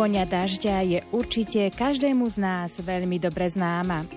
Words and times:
Vôňa 0.00 0.24
dažďa 0.24 0.76
je 0.88 0.98
určite 1.12 1.60
každému 1.76 2.24
z 2.32 2.40
nás 2.40 2.72
veľmi 2.72 3.20
dobre 3.20 3.52
známa. 3.52 4.08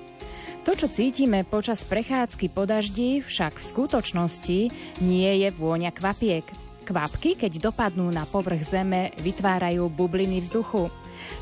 To, 0.63 0.71
čo 0.71 0.87
cítime 0.87 1.43
počas 1.43 1.83
prechádzky 1.83 2.55
po 2.55 2.63
daždi, 2.63 3.19
však 3.19 3.59
v 3.59 3.67
skutočnosti 3.67 4.59
nie 5.03 5.31
je 5.43 5.51
vôňa 5.51 5.91
kvapiek. 5.91 6.47
Kvapky, 6.87 7.35
keď 7.35 7.67
dopadnú 7.67 8.07
na 8.15 8.23
povrch 8.23 8.63
zeme, 8.63 9.11
vytvárajú 9.27 9.91
bubliny 9.91 10.39
vzduchu. 10.47 10.87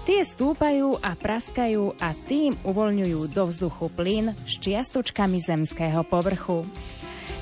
Tie 0.10 0.26
stúpajú 0.26 0.98
a 1.06 1.14
praskajú 1.14 2.02
a 2.02 2.10
tým 2.26 2.58
uvoľňujú 2.66 3.22
do 3.38 3.46
vzduchu 3.46 3.94
plyn 3.94 4.34
s 4.34 4.58
čiastočkami 4.58 5.38
zemského 5.38 6.02
povrchu. 6.02 6.66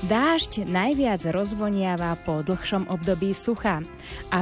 Dážď 0.06 0.64
najviac 0.64 1.20
rozvoniava 1.28 2.16
po 2.24 2.40
dlhšom 2.40 2.88
období 2.88 3.36
sucha 3.36 3.84
a, 4.32 4.40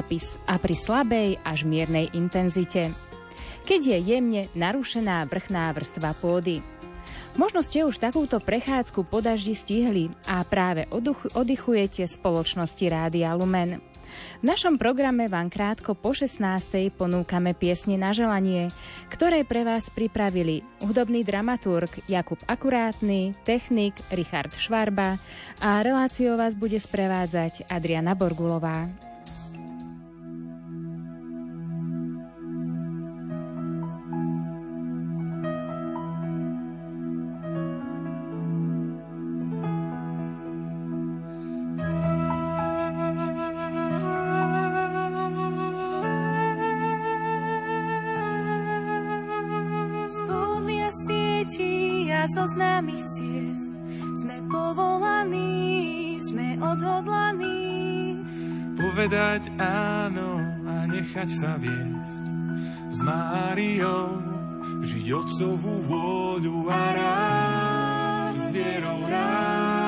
pri 0.58 0.74
slabej 0.74 1.42
až 1.42 1.66
miernej 1.66 2.12
intenzite. 2.14 2.94
Keď 3.66 3.80
je 3.84 3.98
jemne 4.00 4.42
narušená 4.56 5.26
vrchná 5.28 5.74
vrstva 5.74 6.14
pôdy. 6.16 6.62
Možno 7.38 7.62
ste 7.62 7.86
už 7.86 8.02
takúto 8.02 8.42
prechádzku 8.42 9.06
po 9.06 9.22
daždi 9.22 9.54
stihli 9.54 10.10
a 10.26 10.42
práve 10.42 10.90
oddychujete 11.34 12.02
spoločnosti 12.10 12.84
Rádia 12.90 13.30
Lumen. 13.38 13.87
V 14.38 14.44
našom 14.46 14.78
programe 14.78 15.26
vám 15.26 15.50
krátko 15.50 15.96
po 15.96 16.14
16. 16.14 16.38
ponúkame 16.94 17.56
piesne 17.56 17.98
na 17.98 18.14
želanie, 18.14 18.70
ktoré 19.10 19.42
pre 19.42 19.66
vás 19.66 19.90
pripravili 19.90 20.62
hudobný 20.84 21.26
dramaturg 21.26 21.90
Jakub 22.06 22.38
Akurátny, 22.46 23.34
technik 23.42 23.96
Richard 24.14 24.54
Švarba 24.54 25.18
a 25.58 25.80
reláciou 25.82 26.38
vás 26.38 26.52
bude 26.54 26.78
sprevádzať 26.78 27.66
Adriana 27.66 28.14
Borgulová. 28.14 29.07
Známych 52.78 53.10
ciest. 53.10 53.74
Sme 54.22 54.38
povolaní, 54.46 56.14
sme 56.22 56.54
odhodlaní. 56.62 58.22
Povedať 58.78 59.50
áno 59.58 60.38
a 60.62 60.86
nechať 60.86 61.26
sa 61.26 61.58
viesť. 61.58 62.22
S 62.94 63.02
Máriou 63.02 64.22
žiť 64.86 65.06
otcovú 65.10 65.74
vôľu 65.90 66.70
a 66.70 66.82
rád 66.94 68.34
s 68.38 68.46
vierou 68.54 69.02
rád. 69.10 69.87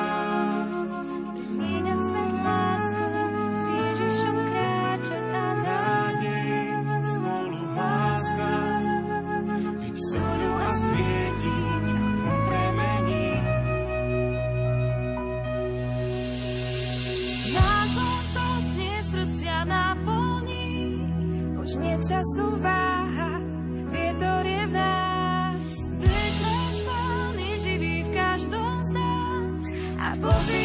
Nás 30.15 30.60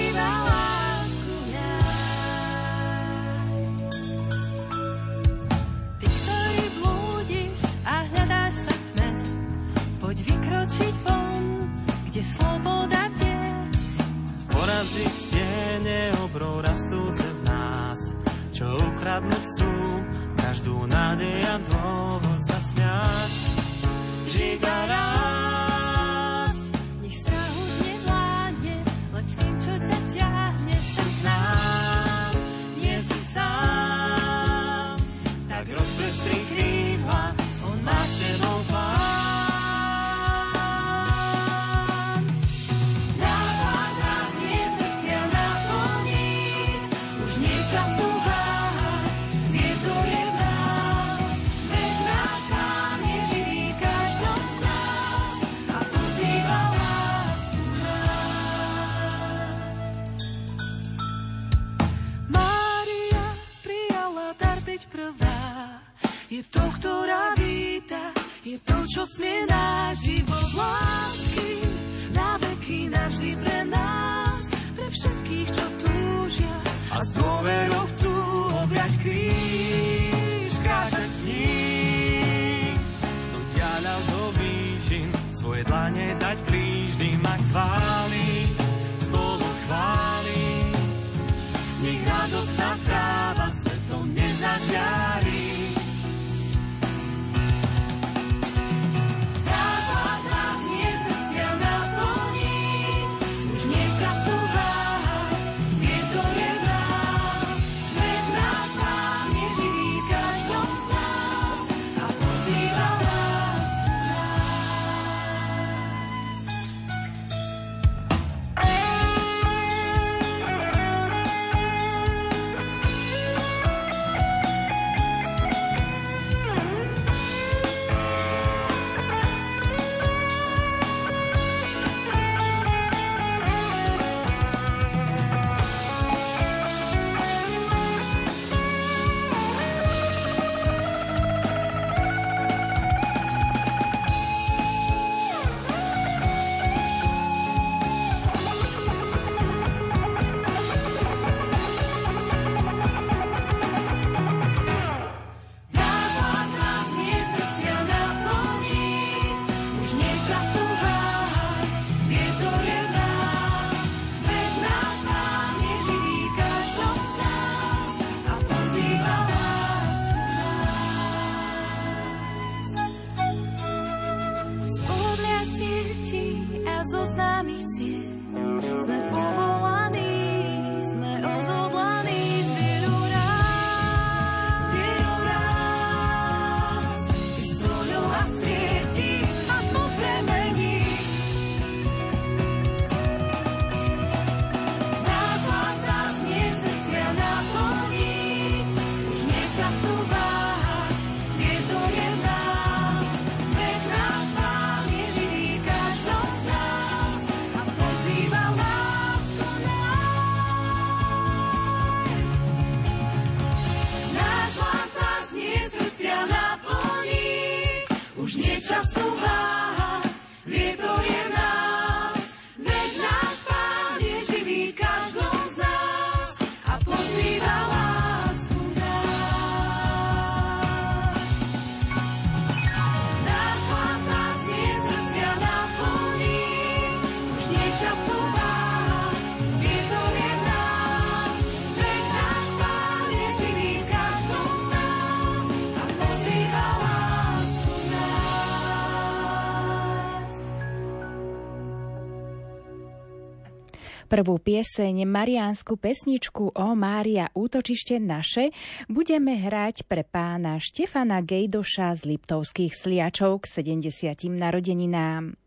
Prvú 254.26 254.43
pieseň 254.43 255.06
Mariánsku 255.06 255.78
pesničku 255.78 256.50
O 256.58 256.69
Mária 256.75 257.31
útočište 257.31 258.02
naše 258.02 258.50
budeme 258.90 259.38
hrať 259.38 259.87
pre 259.87 260.02
pána 260.02 260.58
Štefana 260.58 261.23
Gejdoša 261.23 261.94
z 261.94 262.11
Liptovských 262.11 262.75
sliačov 262.75 263.46
k 263.46 263.62
70. 263.62 264.26
narodeninám. 264.34 265.38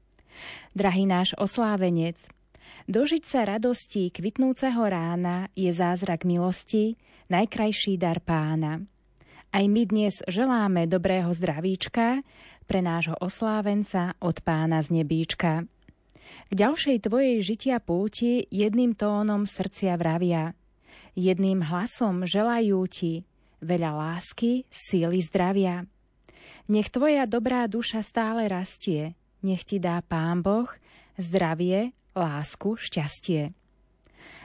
Drahý 0.72 1.04
náš 1.04 1.36
oslávenec, 1.36 2.24
dožiť 2.88 3.24
sa 3.28 3.44
radosti 3.44 4.16
kvitnúceho 4.16 4.88
rána 4.88 5.52
je 5.60 5.76
zázrak 5.76 6.24
milosti, 6.24 6.96
najkrajší 7.28 8.00
dar 8.00 8.24
pána. 8.24 8.88
Aj 9.52 9.66
my 9.68 9.84
dnes 9.92 10.24
želáme 10.24 10.88
dobrého 10.88 11.28
zdravíčka 11.36 12.24
pre 12.64 12.80
nášho 12.80 13.20
oslávenca 13.20 14.16
od 14.24 14.40
pána 14.40 14.80
z 14.80 15.04
nebíčka. 15.04 15.68
K 16.50 16.54
ďalšej 16.54 16.98
tvojej 17.06 17.38
žitia 17.46 17.78
púti 17.82 18.46
jedným 18.50 18.98
tónom 18.98 19.46
srdcia 19.46 19.94
vravia. 20.00 20.58
Jedným 21.14 21.62
hlasom 21.66 22.26
želajú 22.26 22.80
ti 22.90 23.28
veľa 23.62 23.92
lásky, 23.96 24.66
síly 24.72 25.20
zdravia. 25.22 25.86
Nech 26.70 26.90
tvoja 26.94 27.26
dobrá 27.26 27.66
duša 27.66 28.06
stále 28.06 28.46
rastie, 28.48 29.18
nech 29.42 29.66
ti 29.66 29.82
dá 29.82 30.00
Pán 30.06 30.46
Boh 30.46 30.70
zdravie, 31.20 31.92
lásku, 32.16 32.80
šťastie. 32.80 33.52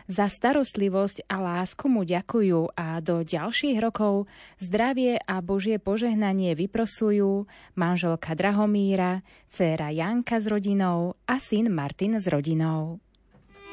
Za 0.04 0.28
starostlivosť 0.28 1.24
a 1.32 1.40
lásku 1.40 1.88
mu 1.88 2.04
ďakujú 2.04 2.76
a 2.76 3.00
do 3.00 3.24
ďalších 3.24 3.80
rokov 3.80 4.28
zdravie 4.60 5.16
a 5.16 5.40
Božie 5.40 5.80
požehnanie 5.80 6.52
vyprosujú 6.52 7.48
manželka 7.72 8.36
Drahomíra, 8.36 9.24
dcéra 9.48 9.88
Janka 9.96 10.36
s 10.36 10.44
rodinou 10.44 11.16
a 11.24 11.40
syn 11.40 11.72
Martin 11.72 12.20
s 12.20 12.28
rodinou. 12.28 13.00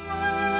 O 0.07 0.50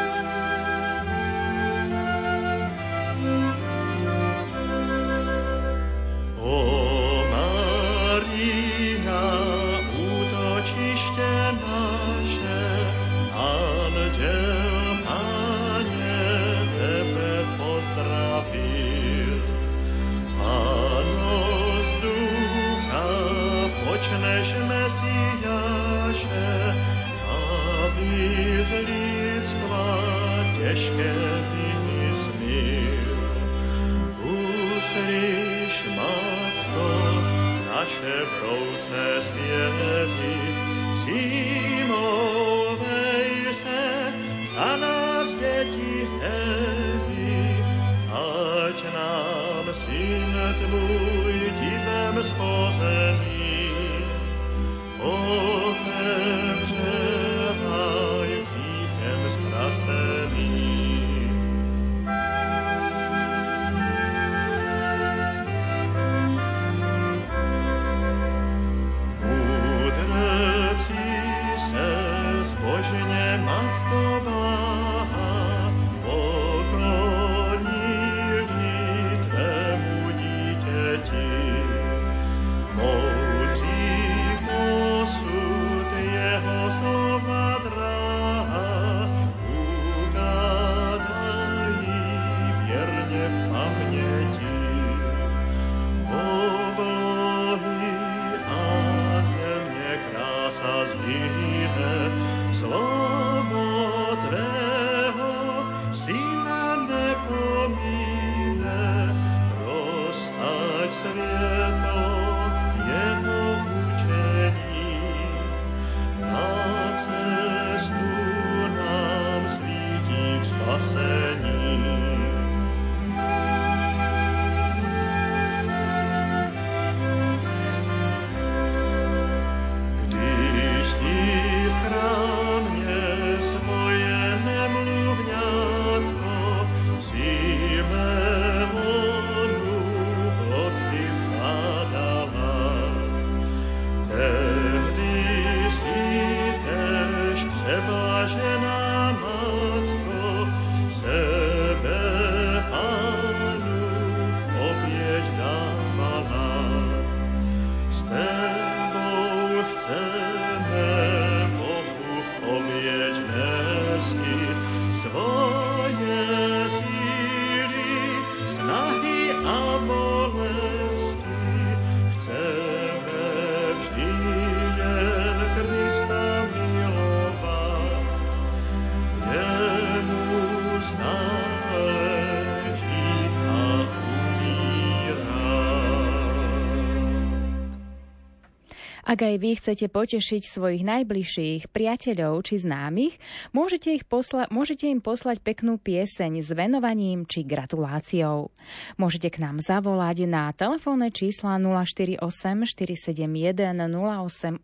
Ak 189.12 189.28
aj 189.28 189.44
vy 189.44 189.60
chcete 189.60 189.92
potešiť 189.92 190.48
svojich 190.48 190.88
najbližších 190.88 191.76
priateľov 191.76 192.48
či 192.48 192.64
známych, 192.64 193.20
môžete, 193.52 193.92
ich 193.92 194.08
posla- 194.08 194.48
môžete 194.48 194.88
im 194.88 195.04
poslať 195.04 195.44
peknú 195.44 195.76
pieseň 195.76 196.40
s 196.40 196.56
venovaním 196.56 197.28
či 197.28 197.44
gratuláciou. 197.44 198.56
Môžete 198.96 199.36
k 199.36 199.44
nám 199.44 199.60
zavolať 199.60 200.32
na 200.32 200.56
telefónne 200.56 201.12
čísla 201.12 201.60
048 201.60 202.24
471 202.24 203.84
0888 203.84 204.64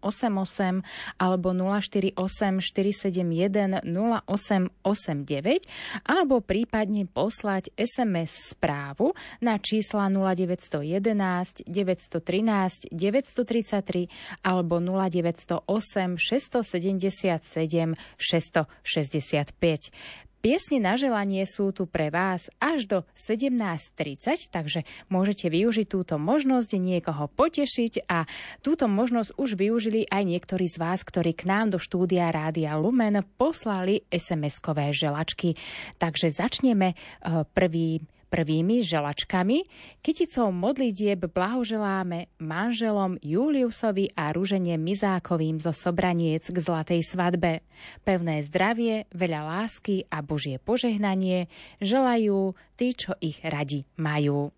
alebo 1.20 1.52
048 1.52 2.16
471 2.16 3.84
0889 3.84 6.08
alebo 6.08 6.40
prípadne 6.40 7.04
poslať 7.04 7.76
SMS 7.76 8.56
správu 8.56 9.12
na 9.44 9.60
čísla 9.60 10.08
0911 10.08 11.68
913 11.68 12.96
933 12.96 14.37
alebo 14.44 14.78
0908 14.82 16.18
677 16.18 17.98
665. 18.18 19.92
Piesne 20.38 20.78
na 20.78 20.94
želanie 20.94 21.44
sú 21.50 21.74
tu 21.74 21.90
pre 21.90 22.14
vás 22.14 22.46
až 22.62 22.86
do 22.86 22.98
17.30, 23.18 24.54
takže 24.54 24.86
môžete 25.10 25.50
využiť 25.50 25.90
túto 25.90 26.22
možnosť 26.22 26.78
niekoho 26.78 27.26
potešiť 27.26 28.06
a 28.06 28.30
túto 28.62 28.86
možnosť 28.86 29.34
už 29.34 29.58
využili 29.58 30.06
aj 30.06 30.24
niektorí 30.24 30.70
z 30.70 30.78
vás, 30.78 31.02
ktorí 31.02 31.34
k 31.34 31.50
nám 31.50 31.74
do 31.74 31.82
štúdia 31.82 32.30
Rádia 32.30 32.78
Lumen 32.78 33.18
poslali 33.42 34.06
SMS-kové 34.14 34.94
želačky. 34.94 35.58
Takže 35.98 36.30
začneme 36.30 36.94
eh, 36.94 37.44
prvý 37.58 38.06
Prvými 38.28 38.84
želačkami 38.84 39.64
kyticou 40.04 40.52
modlitieb 40.52 41.32
blahoželáme 41.32 42.28
manželom 42.44 43.16
Juliusovi 43.24 44.12
a 44.20 44.36
Ruženie 44.36 44.76
Mizákovým 44.76 45.64
zo 45.64 45.72
Sobraniec 45.72 46.44
k 46.44 46.58
Zlatej 46.60 47.08
svadbe. 47.08 47.64
Pevné 48.04 48.44
zdravie, 48.44 49.08
veľa 49.16 49.48
lásky 49.48 50.12
a 50.12 50.20
Božie 50.20 50.60
požehnanie 50.60 51.48
želajú 51.80 52.52
tí, 52.76 52.92
čo 52.92 53.16
ich 53.24 53.40
radi 53.48 53.88
majú. 53.96 54.52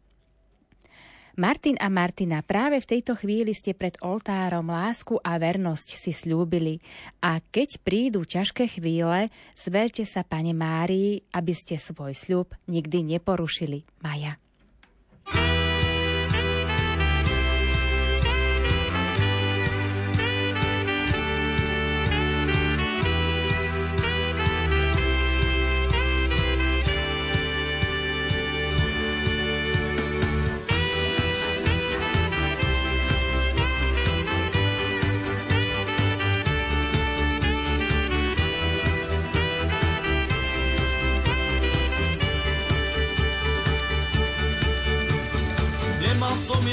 Martin 1.39 1.79
a 1.79 1.87
Martina, 1.87 2.43
práve 2.43 2.83
v 2.83 2.89
tejto 2.99 3.15
chvíli 3.15 3.55
ste 3.55 3.71
pred 3.71 3.95
oltárom 4.03 4.67
lásku 4.67 5.23
a 5.23 5.39
vernosť 5.39 5.87
si 5.95 6.11
slúbili. 6.11 6.83
A 7.23 7.39
keď 7.39 7.79
prídu 7.79 8.27
ťažké 8.27 8.67
chvíle, 8.67 9.31
zverte 9.55 10.03
sa 10.03 10.27
Pane 10.27 10.51
Márii, 10.51 11.23
aby 11.31 11.55
ste 11.55 11.79
svoj 11.79 12.11
sľub 12.11 12.51
nikdy 12.67 13.15
neporušili. 13.15 13.87
Maja. 14.03 14.35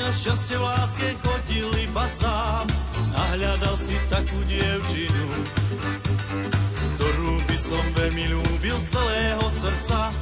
Na 0.07 0.15
šťastie 0.15 0.55
v 0.55 0.63
láske 0.63 1.09
chodil 1.19 1.67
iba 1.83 2.07
sám 2.15 2.63
a 3.11 3.21
hľadal 3.35 3.75
si 3.75 3.99
takú 4.07 4.39
dievčinu, 4.47 5.27
ktorú 6.95 7.35
by 7.43 7.57
som 7.59 7.85
veľmi 7.99 8.25
ľúbil 8.31 8.77
z 8.79 8.87
celého 8.87 9.47
srdca, 9.59 10.15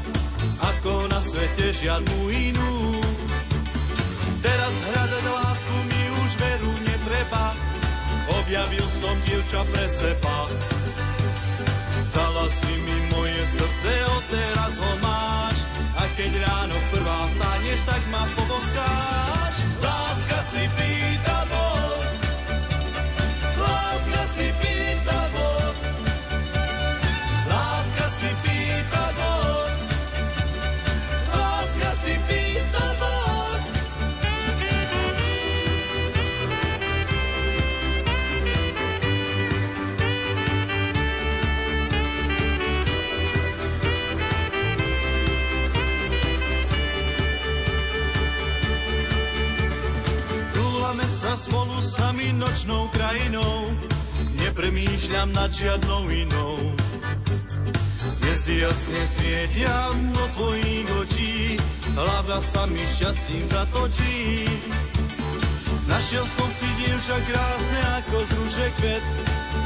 ako 0.72 0.92
na 1.12 1.20
svete 1.20 1.66
žiadnu 1.84 2.18
inú. 2.32 2.96
Teraz 4.40 4.72
hľadať 4.88 5.24
lásku 5.28 5.76
mi 5.84 6.02
už 6.24 6.30
veru 6.40 6.72
netreba, 6.88 7.52
objavil 8.40 8.86
som 9.04 9.16
dievča 9.28 9.68
pre 9.68 9.84
seba. 10.00 10.36
Vzala 12.08 12.44
si 12.48 12.72
mi 12.72 12.96
moje 13.12 13.42
srdce, 13.52 13.92
odteraz 14.16 14.74
ho 14.80 14.92
máš, 15.04 15.56
a 16.04 16.08
keď 16.20 16.32
ráno 16.36 16.76
prvá 16.92 17.18
staneš, 17.32 17.80
tak 17.88 18.02
ma 18.12 18.28
poboskáš. 18.36 19.54
Láska 19.80 20.23
sa 51.34 51.50
spolu 51.50 51.78
sami 51.82 52.30
nočnou 52.38 52.86
krajinou, 52.94 53.66
nepremýšľam 54.38 55.34
nad 55.34 55.50
žiadnou 55.50 56.06
inou. 56.06 56.54
Hviezdy 58.22 58.62
jasne 58.62 59.02
svietia 59.18 59.74
do 60.14 60.24
tvojich 60.38 60.86
očí, 60.94 61.58
hlava 61.98 62.38
sa 62.38 62.70
mi 62.70 62.78
šťastím 62.78 63.50
zatočí. 63.50 64.46
Našiel 65.90 66.22
som 66.22 66.50
si 66.54 66.70
dievča 66.78 67.18
krásne 67.26 67.80
ako 67.98 68.16
z 68.22 68.30
rúže 68.38 68.68
kvet, 68.78 69.04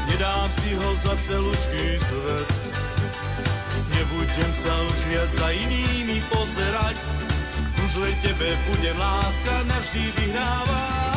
nedám 0.09 0.49
si 0.49 0.69
ho 0.73 0.89
za 1.05 1.13
celúčký 1.21 1.85
svet. 2.01 2.49
Nebudem 3.93 4.51
sa 4.57 4.73
už 4.89 4.99
viac 5.13 5.31
za 5.37 5.49
inými 5.53 6.17
pozerať, 6.33 6.95
už 7.85 7.91
len 8.01 8.15
tebe 8.25 8.57
budem 8.73 8.97
láska 8.97 9.53
navždy 9.69 10.03
vyhrávať. 10.17 11.08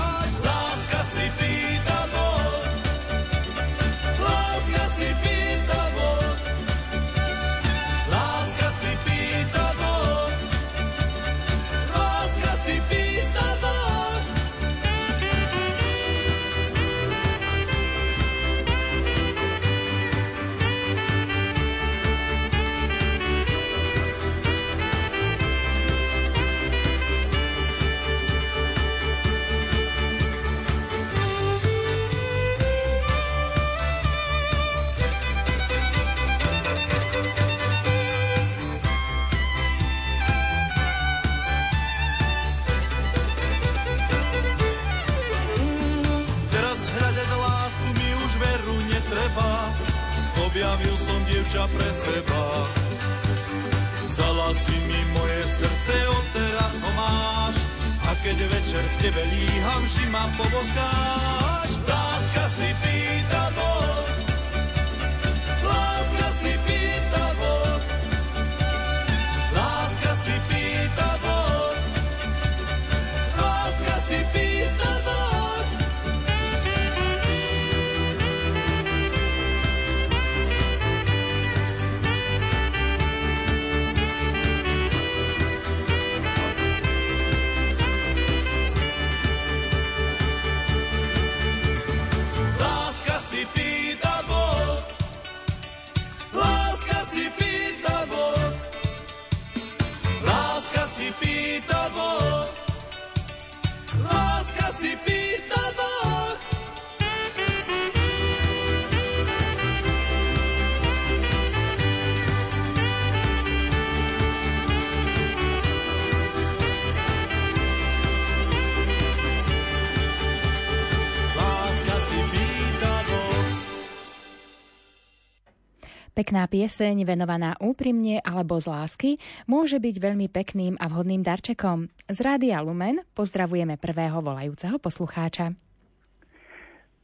Pekná 126.33 126.49
pieseň 126.49 127.05
venovaná 127.05 127.61
úprimne 127.61 128.17
alebo 128.25 128.57
z 128.57 128.73
lásky 128.73 129.11
môže 129.45 129.77
byť 129.77 130.01
veľmi 130.01 130.33
pekným 130.33 130.81
a 130.81 130.89
vhodným 130.89 131.21
darčekom. 131.21 131.93
Z 132.09 132.25
Rádia 132.25 132.57
Lumen 132.65 133.05
pozdravujeme 133.12 133.77
prvého 133.77 134.17
volajúceho 134.25 134.81
poslucháča. 134.81 135.53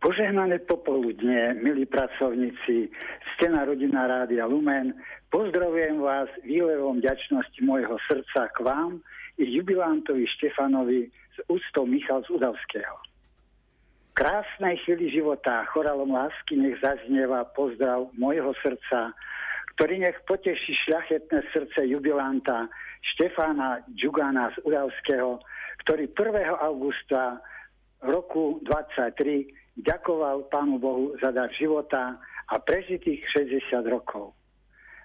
Požehnané 0.01 0.65
popoludne, 0.65 1.53
milí 1.61 1.85
pracovníci, 1.85 2.89
ste 3.37 3.47
na 3.53 3.69
rodina 3.69 4.09
Rádia 4.09 4.49
Lumen. 4.49 4.97
Pozdravujem 5.29 6.01
vás 6.01 6.33
výlevom 6.49 7.05
ďačnosti 7.05 7.61
môjho 7.61 8.01
srdca 8.09 8.49
k 8.49 8.65
vám 8.65 9.05
i 9.37 9.45
jubilantovi 9.45 10.25
Štefanovi 10.41 11.13
z 11.37 11.39
ústou 11.53 11.85
Michal 11.85 12.25
z 12.25 12.33
Udavského 12.33 13.08
krásnej 14.19 14.83
chvíli 14.83 15.15
života 15.15 15.63
choralom 15.71 16.11
lásky 16.11 16.59
nech 16.59 16.75
zaznieva 16.83 17.47
pozdrav 17.55 18.11
môjho 18.19 18.51
srdca, 18.67 19.15
ktorý 19.79 20.03
nech 20.03 20.19
poteší 20.27 20.75
šľachetné 20.75 21.39
srdce 21.55 21.87
jubilanta 21.87 22.67
Štefána 23.15 23.87
Džugana 23.95 24.51
z 24.59 24.67
Udavského, 24.67 25.39
ktorý 25.87 26.11
1. 26.11 26.35
augusta 26.51 27.39
roku 28.03 28.59
23 28.67 29.87
ďakoval 29.87 30.51
Pánu 30.51 30.83
Bohu 30.83 31.15
za 31.23 31.31
dar 31.31 31.55
života 31.55 32.19
a 32.51 32.59
prežitých 32.59 33.23
60 33.31 33.87
rokov. 33.87 34.35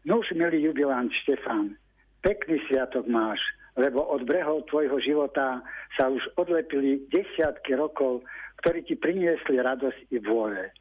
No 0.09 0.25
už, 0.25 0.33
milý 0.33 0.65
jubilant 0.65 1.13
Štefán, 1.21 1.77
pekný 2.25 2.57
sviatok 2.65 3.05
máš, 3.05 3.37
lebo 3.77 4.09
od 4.09 4.25
brehov 4.25 4.65
tvojho 4.73 4.97
života 5.05 5.61
sa 6.01 6.09
už 6.09 6.21
odlepili 6.33 7.05
desiatky 7.13 7.77
rokov 7.77 8.25
ktorí 8.63 8.87
ti 8.87 8.95
priniesli 8.95 9.59
radosť 9.59 10.15
i 10.15 10.23
vôle, 10.23 10.71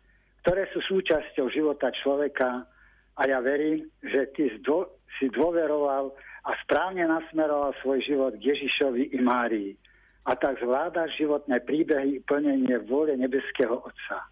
ktoré 0.46 0.70
sú 0.70 0.78
súčasťou 0.86 1.50
života 1.50 1.90
človeka 1.90 2.62
a 3.18 3.22
ja 3.26 3.42
verím, 3.42 3.90
že 4.06 4.30
ty 4.38 4.54
si 5.18 5.26
dôveroval 5.34 6.14
a 6.46 6.50
správne 6.62 7.10
nasmeroval 7.10 7.74
svoj 7.82 7.98
život 8.06 8.32
k 8.38 8.54
Ježišovi 8.54 9.14
i 9.14 9.18
Márii 9.18 9.74
a 10.30 10.38
tak 10.38 10.62
zvládaš 10.62 11.18
životné 11.18 11.58
príbehy 11.66 12.22
i 12.22 12.24
plnenie 12.24 12.78
vôle 12.86 13.18
nebeského 13.18 13.82
Otca. 13.82 14.30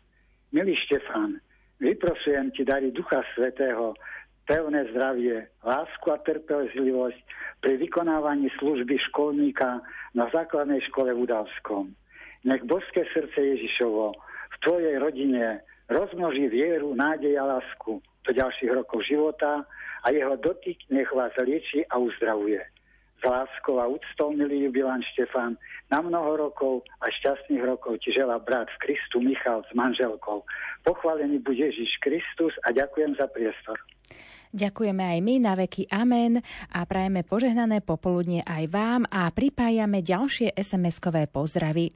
Milý 0.55 0.79
Štefán, 0.87 1.43
vyprosujem 1.83 2.55
ti 2.55 2.63
dary 2.63 2.95
Ducha 2.95 3.27
Svetého, 3.35 3.99
pevné 4.47 4.87
zdravie, 4.95 5.47
lásku 5.63 6.07
a 6.11 6.19
trpezlivosť 6.23 7.19
pri 7.63 7.79
vykonávaní 7.83 8.51
služby 8.59 8.99
školníka 9.11 9.83
na 10.15 10.27
základnej 10.31 10.83
škole 10.91 11.15
v 11.15 11.23
Udavskom. 11.27 11.95
Nech 12.45 12.65
boské 12.65 13.05
srdce 13.13 13.37
Ježišovo 13.37 14.17
v 14.51 14.57
tvojej 14.65 14.97
rodine 14.97 15.61
rozmnoží 15.93 16.49
vieru, 16.49 16.95
nádej 16.95 17.37
a 17.37 17.45
lásku 17.45 18.01
do 18.01 18.31
ďalších 18.33 18.73
rokov 18.73 19.05
života 19.05 19.67
a 20.05 20.07
jeho 20.09 20.37
dotyk 20.41 20.79
nech 20.89 21.13
vás 21.13 21.33
lieči 21.37 21.85
a 21.93 21.99
uzdravuje. 22.01 22.65
S 23.21 23.23
láskou 23.29 23.77
a 23.77 23.85
úctou, 23.85 24.33
milý 24.33 24.65
jubilán 24.65 25.05
Štefan, 25.13 25.53
na 25.93 26.01
mnoho 26.01 26.49
rokov 26.49 26.89
a 27.05 27.13
šťastných 27.13 27.61
rokov 27.61 28.01
ti 28.01 28.17
želá 28.17 28.41
brat 28.41 28.73
v 28.73 28.81
Kristu 28.89 29.21
Michal 29.21 29.61
s 29.69 29.71
manželkou. 29.77 30.41
Pochválený 30.89 31.45
bude 31.45 31.61
Ježiš 31.61 32.01
Kristus 32.01 32.57
a 32.65 32.73
ďakujem 32.73 33.21
za 33.21 33.29
priestor. 33.29 33.77
Ďakujeme 34.51 34.99
aj 34.99 35.19
my 35.23 35.35
na 35.39 35.55
veky 35.55 35.87
Amen 35.95 36.43
a 36.75 36.83
prajeme 36.83 37.23
požehnané 37.23 37.87
popoludne 37.87 38.43
aj 38.43 38.67
vám 38.67 39.03
a 39.07 39.31
pripájame 39.31 40.03
ďalšie 40.03 40.59
SMS-kové 40.59 41.31
pozdravy. 41.31 41.95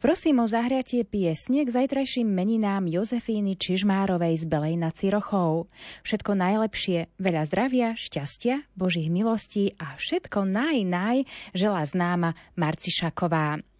Prosím 0.00 0.40
o 0.40 0.48
zahriatie 0.48 1.04
piesne 1.04 1.60
k 1.60 1.68
zajtrajším 1.68 2.24
meninám 2.24 2.88
Jozefíny 2.88 3.60
Čižmárovej 3.60 4.40
z 4.40 4.44
Belej 4.48 4.80
nad 4.80 4.96
Cirochou. 4.96 5.68
Všetko 6.00 6.32
najlepšie, 6.32 7.12
veľa 7.20 7.44
zdravia, 7.44 7.92
šťastia, 7.92 8.64
Božích 8.72 9.12
milostí 9.12 9.76
a 9.76 9.92
všetko 10.00 10.48
naj, 10.48 10.78
naj 10.88 11.16
želá 11.52 11.84
známa 11.84 12.32
Marcišaková. 12.56 13.71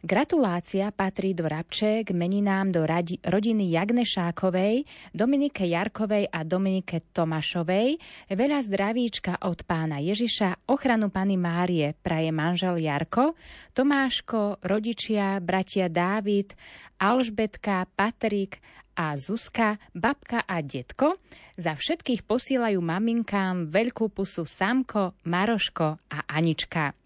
Gratulácia 0.00 0.88
patrí 0.96 1.36
do 1.36 1.44
Rabče 1.44 2.08
k 2.08 2.16
meninám 2.16 2.72
do 2.72 2.88
radi, 2.88 3.20
rodiny 3.20 3.68
Jagnešákovej, 3.68 4.88
Dominike 5.12 5.68
Jarkovej 5.68 6.24
a 6.32 6.40
Dominike 6.40 7.04
Tomašovej. 7.12 8.00
Veľa 8.32 8.64
zdravíčka 8.64 9.36
od 9.44 9.60
pána 9.68 10.00
Ježiša, 10.00 10.72
ochranu 10.72 11.12
pani 11.12 11.36
Márie 11.36 11.92
praje 12.00 12.32
manžel 12.32 12.80
Jarko, 12.80 13.36
Tomáško, 13.76 14.64
rodičia, 14.64 15.36
bratia 15.36 15.92
Dávid, 15.92 16.56
Alžbetka, 16.96 17.84
Patrik 17.92 18.56
a 18.96 19.20
Zuzka, 19.20 19.76
babka 19.92 20.48
a 20.48 20.64
detko. 20.64 21.20
Za 21.60 21.76
všetkých 21.76 22.24
posielajú 22.24 22.80
maminkám 22.80 23.68
veľkú 23.68 24.08
pusu 24.16 24.48
Samko, 24.48 25.12
Maroško 25.28 26.00
a 26.08 26.24
Anička. 26.24 26.96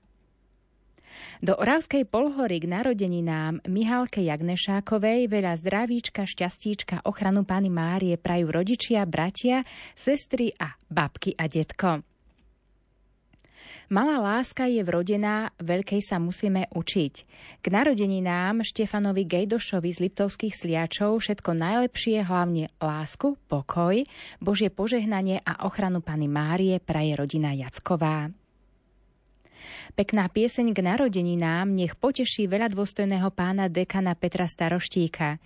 Do 1.44 1.56
Oravskej 1.58 2.08
polhory 2.08 2.62
k 2.62 2.70
narodeninám 2.70 3.64
Mihalke 3.68 4.24
Jagnešákovej 4.24 5.28
veľa 5.28 5.58
zdravíčka, 5.60 6.24
šťastíčka, 6.24 7.04
ochranu 7.04 7.44
Pány 7.44 7.68
Márie 7.68 8.16
prajú 8.16 8.48
rodičia, 8.48 9.04
bratia, 9.04 9.66
sestry 9.92 10.54
a 10.56 10.72
babky 10.88 11.36
a 11.36 11.44
detko. 11.50 12.04
Malá 13.92 14.16
láska 14.16 14.64
je 14.64 14.80
vrodená, 14.80 15.52
veľkej 15.60 16.00
sa 16.00 16.16
musíme 16.16 16.72
učiť. 16.72 17.14
K 17.60 17.64
narodeninám 17.68 18.64
Štefanovi 18.64 19.28
Gejdošovi 19.28 19.92
z 19.92 20.08
Liptovských 20.08 20.56
sliačov 20.56 21.20
všetko 21.20 21.52
najlepšie, 21.52 22.24
hlavne 22.24 22.72
lásku, 22.80 23.36
pokoj, 23.44 24.00
Božie 24.40 24.72
požehnanie 24.72 25.44
a 25.44 25.68
ochranu 25.68 26.00
Pany 26.00 26.32
Márie 26.32 26.80
praje 26.80 27.12
rodina 27.12 27.52
Jacková. 27.52 28.32
Pekná 29.94 30.28
pieseň 30.28 30.74
k 30.74 30.80
narodeninám 30.84 31.70
nech 31.70 31.94
poteší 31.96 32.50
veľa 32.50 32.72
dôstojného 32.72 33.30
pána 33.32 33.72
dekana 33.72 34.12
Petra 34.18 34.44
Staroštíka. 34.44 35.38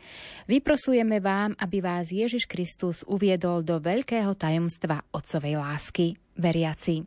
Vyprosujeme 0.48 1.22
vám, 1.22 1.54
aby 1.58 1.78
vás 1.84 2.08
Ježiš 2.08 2.48
Kristus 2.48 3.04
uviedol 3.04 3.62
do 3.62 3.78
veľkého 3.78 4.34
tajomstva 4.34 5.04
otcovej 5.12 5.60
lásky, 5.60 6.06
veriaci. 6.34 7.04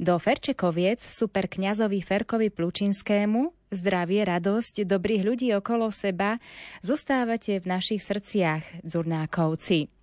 Do 0.00 0.16
Ferčekoviec 0.16 1.04
super 1.04 1.44
kňazovi 1.44 2.00
Ferkovi 2.00 2.48
Plučinskému 2.48 3.60
zdravie, 3.70 4.26
radosť, 4.26 4.84
dobrých 4.84 5.22
ľudí 5.22 5.48
okolo 5.54 5.94
seba 5.94 6.42
zostávate 6.82 7.62
v 7.62 7.66
našich 7.70 8.02
srdciach, 8.02 8.82
dzurnákovci. 8.82 9.99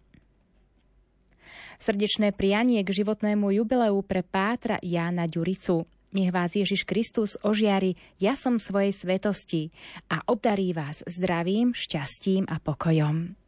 Srdečné 1.77 2.33
prianie 2.33 2.81
k 2.81 2.89
životnému 2.89 3.53
jubileu 3.53 4.01
pre 4.01 4.25
Pátra 4.25 4.81
Jána 4.81 5.29
Ďuricu. 5.29 5.85
Nech 6.17 6.33
vás 6.33 6.57
Ježiš 6.57 6.89
Kristus 6.89 7.37
ožiari 7.45 7.93
jasom 8.17 8.57
svojej 8.57 8.95
svetosti 8.95 9.69
a 10.09 10.25
obdarí 10.25 10.73
vás 10.73 11.05
zdravím, 11.05 11.77
šťastím 11.77 12.49
a 12.49 12.57
pokojom. 12.57 13.46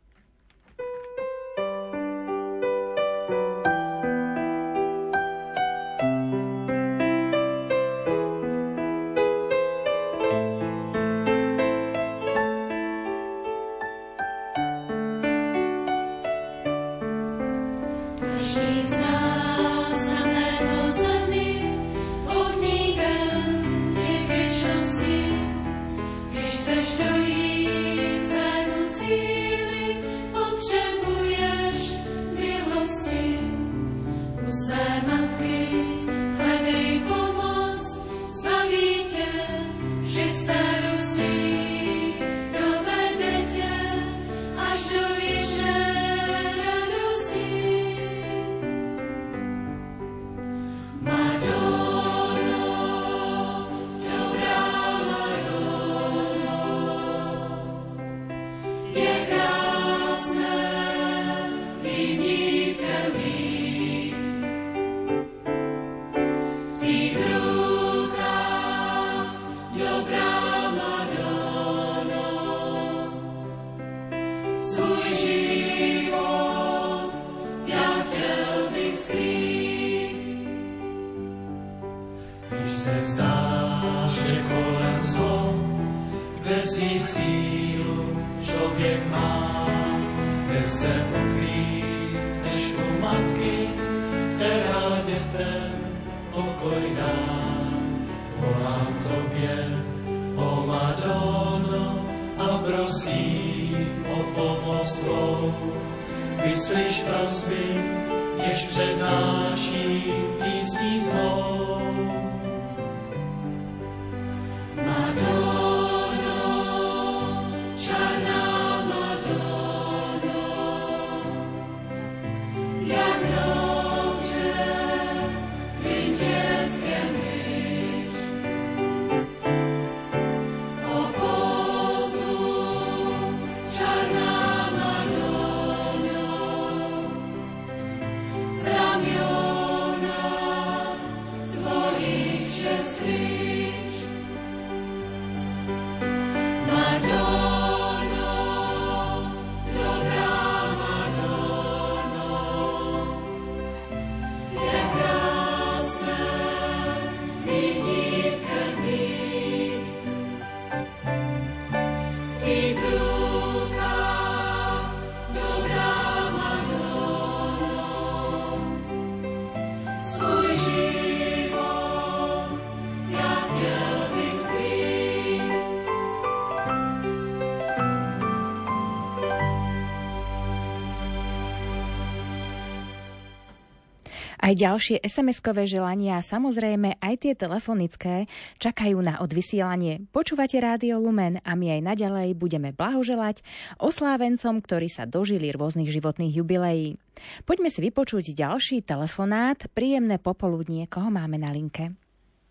Aj 184.49 184.57
ďalšie 184.57 185.05
SMS-kové 185.05 185.69
želania 185.69 186.17
a 186.17 186.25
samozrejme 186.25 186.97
aj 186.97 187.21
tie 187.21 187.37
telefonické 187.37 188.25
čakajú 188.57 188.97
na 188.97 189.21
odvysielanie. 189.21 190.09
Počúvate 190.09 190.57
Rádio 190.57 190.97
Lumen 190.97 191.37
a 191.45 191.53
my 191.53 191.77
aj 191.77 191.93
naďalej 191.93 192.33
budeme 192.33 192.73
blahoželať 192.73 193.45
oslávencom, 193.77 194.57
ktorí 194.65 194.89
sa 194.89 195.05
dožili 195.05 195.53
rôznych 195.53 195.93
životných 195.93 196.33
jubileí. 196.41 196.97
Poďme 197.45 197.69
si 197.69 197.77
vypočuť 197.77 198.33
ďalší 198.33 198.81
telefonát. 198.81 199.69
Príjemné 199.69 200.17
popoludnie. 200.17 200.89
Koho 200.89 201.13
máme 201.13 201.37
na 201.37 201.53
linke? 201.53 201.93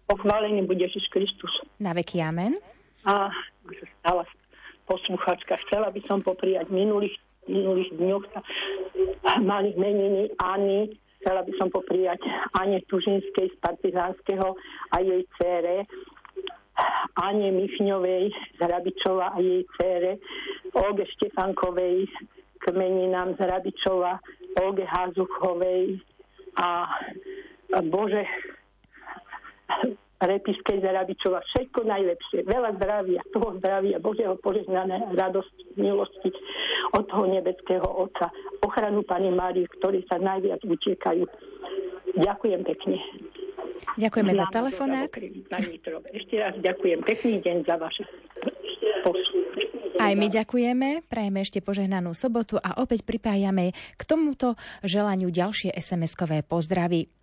Pochválený 0.07 0.71
bude 0.71 0.87
Ježiš 0.87 1.11
Kristus. 1.11 1.51
Na 1.83 1.99
veky 1.99 2.23
amen. 2.23 2.55
A 3.11 3.27
stala 3.99 4.23
posluchačka. 4.87 5.59
Chcela 5.67 5.91
by 5.91 5.99
som 6.07 6.23
popriať 6.23 6.71
minulých 6.71 7.19
minulých 7.51 7.91
dňoch 7.97 8.25
mali 9.43 9.73
meniny 9.75 10.31
Ani, 10.39 10.95
Chcela 11.19 11.43
by 11.43 11.53
som 11.59 11.69
popriať 11.69 12.23
Ane 12.55 12.83
Tužinskej 12.87 13.51
z 13.51 13.57
Partizánskeho 13.59 14.55
a 14.95 14.97
jej 15.03 15.23
cére, 15.39 15.85
Ane 17.19 17.51
Michňovej 17.51 18.31
z 18.55 18.61
Rabičova 18.63 19.35
a 19.35 19.39
jej 19.43 19.67
cére, 19.75 20.23
Olge 20.79 21.11
Štefankovej 21.19 22.07
k 22.59 22.65
z 23.35 23.41
Rabičova, 23.43 24.23
Olge 24.63 24.87
Hazuchovej 24.87 25.99
a 26.59 26.87
Bože 27.91 28.23
Repiskej 30.19 30.83
Zarabičova. 30.83 31.43
Všetko 31.55 31.87
najlepšie. 31.87 32.43
Veľa 32.43 32.75
zdravia, 32.79 33.23
toho 33.31 33.55
zdravia, 33.63 34.03
Božieho 34.03 34.35
požehnané 34.43 35.15
radosť, 35.15 35.79
milosti 35.79 36.35
od 36.95 37.07
toho 37.07 37.25
nebeského 37.31 37.87
Otca. 37.87 38.31
Ochranu 38.67 39.07
Pani 39.07 39.31
Máriu, 39.31 39.71
ktorí 39.79 40.03
sa 40.11 40.19
najviac 40.19 40.59
utiekajú. 40.67 41.23
Ďakujem 42.19 42.61
pekne. 42.67 42.99
Ďakujeme 43.95 44.33
za 44.35 44.47
telefonát. 44.51 45.07
Ešte 46.11 46.35
raz 46.35 46.55
ďakujem. 46.59 46.99
Pekný 47.07 47.39
deň 47.39 47.57
za 47.63 47.79
vaše 47.79 48.03
aj 49.99 50.15
my 50.15 50.31
ďakujeme, 50.31 50.89
prajeme 51.11 51.43
ešte 51.43 51.59
požehnanú 51.59 52.15
sobotu 52.15 52.55
a 52.63 52.79
opäť 52.79 53.03
pripájame 53.03 53.75
k 53.99 54.03
tomuto 54.07 54.55
želaniu 54.87 55.27
ďalšie 55.27 55.75
SMS-kové 55.75 56.47
pozdravy. 56.47 57.18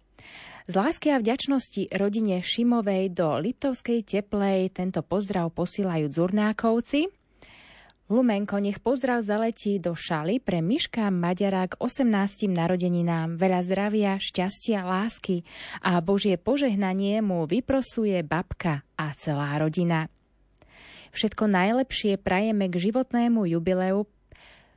Z 0.65 0.82
lásky 0.82 1.13
a 1.13 1.21
vďačnosti 1.21 1.93
rodine 1.93 2.41
Šimovej 2.41 3.13
do 3.13 3.38
Liptovskej 3.38 4.01
teplej 4.01 4.73
tento 4.73 5.06
pozdrav 5.06 5.54
posílajú 5.54 6.10
Zurnákovci. 6.10 7.06
Lumenko, 8.10 8.58
nech 8.58 8.82
pozdrav 8.82 9.21
zaletí 9.21 9.78
do 9.78 9.93
šaly 9.93 10.41
pre 10.41 10.65
Miška 10.65 11.13
Maďara 11.13 11.69
k 11.69 11.78
18. 11.78 12.49
narodeninám. 12.49 13.38
Veľa 13.38 13.62
zdravia, 13.62 14.17
šťastia, 14.17 14.82
lásky 14.82 15.45
a 15.86 16.01
Božie 16.01 16.34
požehnanie 16.34 17.21
mu 17.21 17.45
vyprosuje 17.45 18.25
babka 18.25 18.82
a 18.97 19.13
celá 19.13 19.62
rodina. 19.62 20.10
Všetko 21.13 21.45
najlepšie 21.45 22.17
prajeme 22.17 22.73
k 22.73 22.89
životnému 22.89 23.45
jubileu 23.54 24.10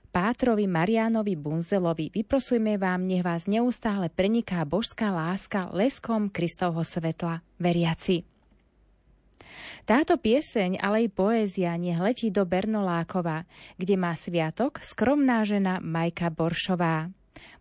Pátrovi 0.09 0.65
Marianovi 0.65 1.37
Bunzelovi. 1.37 2.09
Vyprosujeme 2.09 2.81
vám, 2.81 3.05
nech 3.05 3.21
vás 3.21 3.45
neustále 3.45 4.09
preniká 4.09 4.65
božská 4.65 5.13
láska 5.13 5.69
leskom 5.77 6.33
Kristovho 6.33 6.81
svetla. 6.81 7.45
Veriaci. 7.61 8.25
Táto 9.85 10.21
pieseň, 10.21 10.81
ale 10.81 11.09
aj 11.09 11.17
poézia 11.17 11.73
nech 11.81 11.97
letí 11.97 12.29
do 12.29 12.45
Bernolákova, 12.45 13.49
kde 13.81 13.95
má 13.97 14.13
sviatok 14.13 14.81
skromná 14.85 15.45
žena 15.49 15.81
Majka 15.81 16.29
Boršová. 16.29 17.09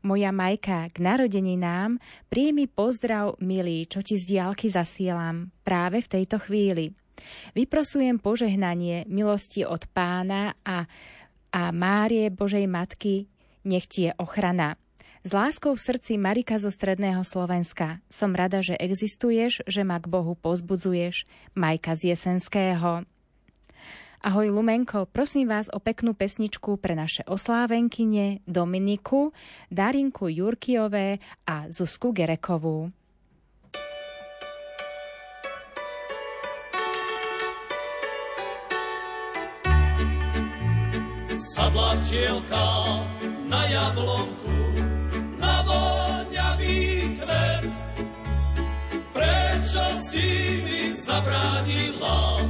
Moja 0.03 0.31
Majka, 0.31 0.91
k 0.91 0.97
narodeninám 1.03 1.99
príjmi 2.31 2.67
pozdrav, 2.67 3.39
milý, 3.43 3.87
čo 3.87 4.03
ti 4.03 4.15
z 4.19 4.37
diálky 4.37 4.71
zasielam 4.71 5.51
práve 5.63 6.03
v 6.03 6.19
tejto 6.19 6.39
chvíli. 6.43 6.93
Vyprosujem 7.57 8.21
požehnanie 8.21 9.09
milosti 9.09 9.65
od 9.65 9.89
pána 9.89 10.53
a 10.61 10.85
a 11.51 11.71
Márie 11.71 12.27
Božej 12.29 12.67
Matky, 12.67 13.31
nech 13.67 13.87
ti 13.87 14.09
je 14.09 14.11
ochrana. 14.19 14.75
S 15.27 15.35
láskou 15.35 15.75
v 15.75 15.83
srdci 15.83 16.15
Marika 16.15 16.55
zo 16.55 16.71
Stredného 16.71 17.19
Slovenska. 17.27 17.99
Som 18.07 18.31
rada, 18.31 18.63
že 18.63 18.79
existuješ, 18.79 19.67
že 19.67 19.83
ma 19.83 19.99
k 19.99 20.07
Bohu 20.07 20.39
pozbudzuješ. 20.39 21.27
Majka 21.51 21.99
z 21.99 22.15
Jesenského. 22.15 23.03
Ahoj 24.17 24.49
Lumenko, 24.49 25.05
prosím 25.05 25.51
vás 25.51 25.69
o 25.69 25.77
peknú 25.77 26.17
pesničku 26.17 26.81
pre 26.81 26.97
naše 26.97 27.21
oslávenkyne 27.29 28.41
Dominiku, 28.49 29.29
Darinku 29.69 30.31
Jurkiové 30.31 31.21
a 31.45 31.69
Zuzku 31.69 32.15
Gerekovú. 32.15 32.89
Sadla 41.57 41.97
včielka 42.05 42.69
na 43.49 43.65
jablonku, 43.65 44.57
na 45.41 45.65
voňavý 45.65 46.77
kvet. 47.17 47.71
Prečo 49.09 49.85
si 50.05 50.29
mi 50.61 50.93
zabránila 50.93 52.45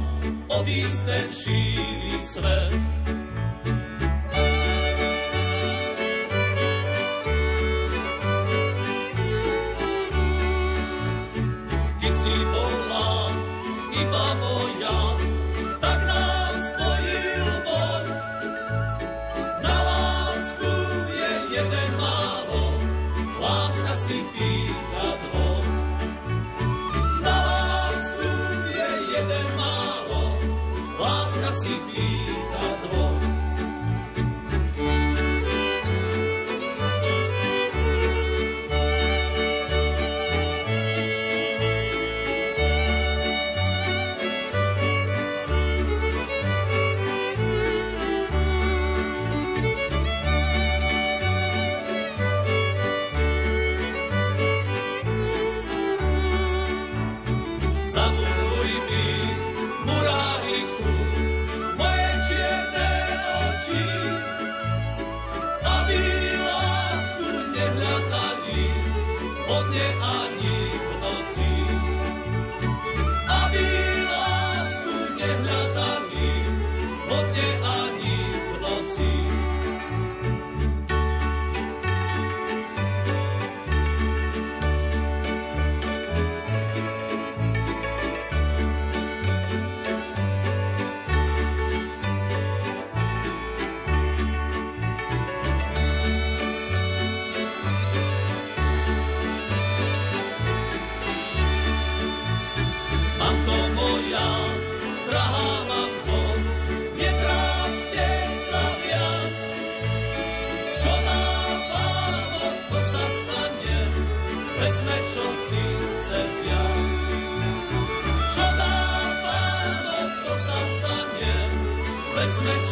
odísť 0.52 0.98
ten 1.08 1.26
šíri 1.32 2.20
svet? 2.20 2.76
Ty 11.96 12.08
si 12.12 12.34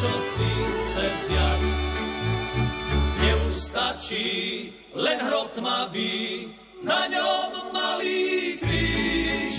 čo 0.06 0.18
si 0.22 0.52
chce 0.86 1.04
vziať. 1.18 1.64
Neustačí 3.18 4.30
len 4.94 5.18
hrob 5.18 5.50
tmavý, 5.50 6.46
na 6.86 7.10
ňom 7.10 7.74
malý 7.74 8.54
kríž. 8.62 9.56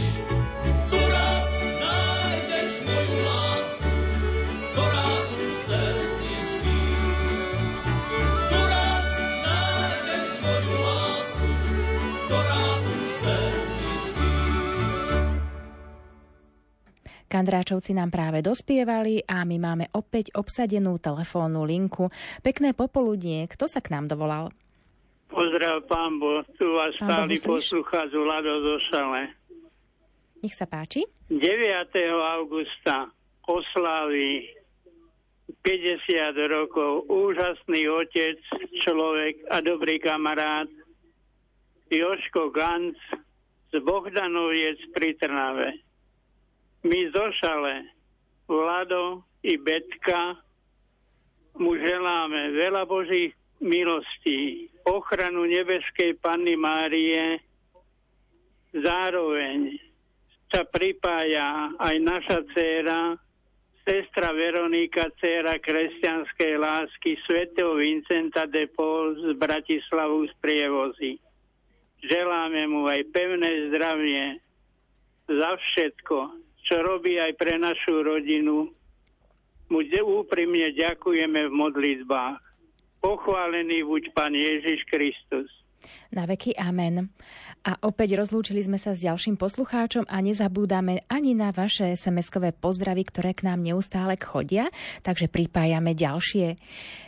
Kandráčovci 17.37 17.93
nám 17.93 18.09
práve 18.09 18.41
dospievali 18.41 19.21
a 19.21 19.45
my 19.45 19.61
máme 19.61 19.85
opäť 19.93 20.33
obsadenú 20.33 20.97
telefónnu 20.97 21.69
linku. 21.69 22.09
Pekné 22.41 22.73
popoludnie, 22.73 23.45
kto 23.45 23.69
sa 23.69 23.77
k 23.77 23.93
nám 23.93 24.09
dovolal? 24.09 24.49
Pozdrav, 25.29 25.85
pán 25.85 26.17
Bo, 26.17 26.41
tu 26.57 26.65
vás 26.73 26.97
stály 26.97 27.37
z 27.37 27.45
Vlado 28.17 28.53
zo 28.65 28.75
Šale. 28.89 29.37
Nech 30.41 30.57
sa 30.57 30.65
páči. 30.65 31.05
9. 31.29 31.37
augusta 32.41 33.13
oslaví 33.45 34.49
50 35.61 36.33
rokov 36.49 37.05
úžasný 37.05 37.85
otec, 37.85 38.41
človek 38.81 39.45
a 39.53 39.61
dobrý 39.61 40.01
kamarát 40.01 40.65
Joško 41.93 42.49
Ganc 42.49 42.97
z 43.69 43.77
Bohdanoviec 43.85 44.81
pri 44.89 45.13
Trnave. 45.21 45.85
My 46.85 46.99
zo 47.09 47.25
Šale, 47.41 47.89
Vlado 48.45 49.25
i 49.41 49.57
Betka 49.57 50.37
mu 51.57 51.73
želáme 51.73 52.53
veľa 52.53 52.85
Božích 52.85 53.33
milostí, 53.57 54.69
ochranu 54.85 55.49
nebeskej 55.49 56.21
Panny 56.21 56.53
Márie, 56.53 57.41
zároveň 58.77 59.81
sa 60.53 60.63
pripája 60.69 61.73
aj 61.81 61.95
naša 61.97 62.39
dcéra, 62.53 63.17
sestra 63.81 64.29
Veronika, 64.37 65.09
dcéra 65.17 65.57
kresťanskej 65.57 66.53
lásky 66.61 67.17
svätého 67.25 67.73
Vincenta 67.73 68.45
de 68.45 68.69
Paul 68.69 69.17
z 69.17 69.33
Bratislavu 69.33 70.29
z 70.29 70.33
Prievozy. 70.39 71.17
Želáme 72.05 72.69
mu 72.69 72.85
aj 72.85 73.01
pevné 73.09 73.73
zdravie 73.73 74.37
za 75.25 75.51
všetko, 75.57 76.46
čo 76.67 76.83
robí 76.83 77.15
aj 77.15 77.33
pre 77.39 77.55
našu 77.55 78.03
rodinu. 78.03 78.67
Mu 79.67 79.79
úprimne 80.23 80.75
ďakujeme 80.75 81.47
v 81.47 81.53
modlitbách. 81.55 82.39
Pochválený 82.99 83.87
buď 83.87 84.03
Pán 84.11 84.35
Ježiš 84.35 84.83
Kristus. 84.91 85.47
Na 86.11 86.23
veky 86.27 86.55
amen. 86.55 87.11
A 87.67 87.75
opäť 87.83 88.15
rozlúčili 88.15 88.63
sme 88.63 88.79
sa 88.79 88.95
s 88.95 89.03
ďalším 89.03 89.35
poslucháčom 89.35 90.07
a 90.07 90.23
nezabúdame 90.23 91.03
ani 91.11 91.35
na 91.35 91.51
vaše 91.51 91.99
SMS-kové 91.99 92.55
pozdravy, 92.55 93.03
ktoré 93.03 93.35
k 93.35 93.43
nám 93.43 93.59
neustále 93.59 94.15
chodia, 94.15 94.71
takže 95.03 95.27
pripájame 95.27 95.91
ďalšie. 95.91 96.47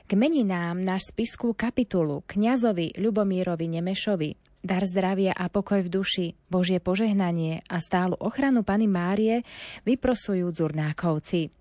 K 0.03 0.11
meninám 0.19 0.83
náš 0.83 1.15
spiskú 1.15 1.55
kapitulu 1.55 2.27
kňazovi 2.27 2.99
Ľubomírovi 2.99 3.71
Nemešovi 3.71 4.48
dar 4.63 4.83
zdravia 4.83 5.31
a 5.33 5.47
pokoj 5.47 5.85
v 5.85 5.89
duši, 5.89 6.27
Božie 6.51 6.83
požehnanie 6.83 7.63
a 7.67 7.79
stálu 7.79 8.15
ochranu 8.19 8.63
Pany 8.63 8.87
Márie 8.87 9.47
vyprosujú 9.87 10.51
Zurnákovci. 10.51 11.51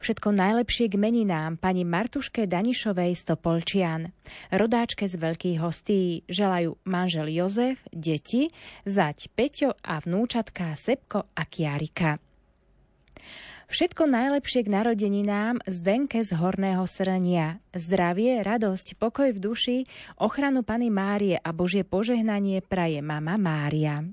Všetko 0.00 0.28
najlepšie 0.32 0.92
k 0.92 0.96
meninám 1.00 1.56
pani 1.56 1.82
Martuške 1.82 2.44
Danišovej 2.44 3.16
z 3.16 3.22
Topolčian. 3.32 4.12
Rodáčke 4.52 5.08
z 5.08 5.16
veľkých 5.16 5.58
hostí 5.60 6.22
želajú 6.28 6.76
manžel 6.84 7.32
Jozef, 7.32 7.80
deti, 7.90 8.52
zať 8.84 9.32
Peťo 9.32 9.74
a 9.80 10.00
vnúčatká 10.00 10.72
Sepko 10.76 11.32
a 11.32 11.42
Kiarika. 11.48 12.20
Všetko 13.66 14.06
najlepšie 14.06 14.62
k 14.62 14.70
narodeninám 14.70 15.58
Zdenke 15.66 16.22
z 16.22 16.38
Horného 16.38 16.86
Srnia. 16.86 17.58
Zdravie, 17.74 18.38
radosť, 18.46 18.94
pokoj 18.94 19.34
v 19.34 19.42
duši, 19.42 19.76
ochranu 20.22 20.62
Pany 20.62 20.86
Márie 20.86 21.34
a 21.34 21.50
Božie 21.50 21.82
požehnanie 21.82 22.62
praje 22.62 23.02
mama 23.02 23.34
Mária. 23.34 24.06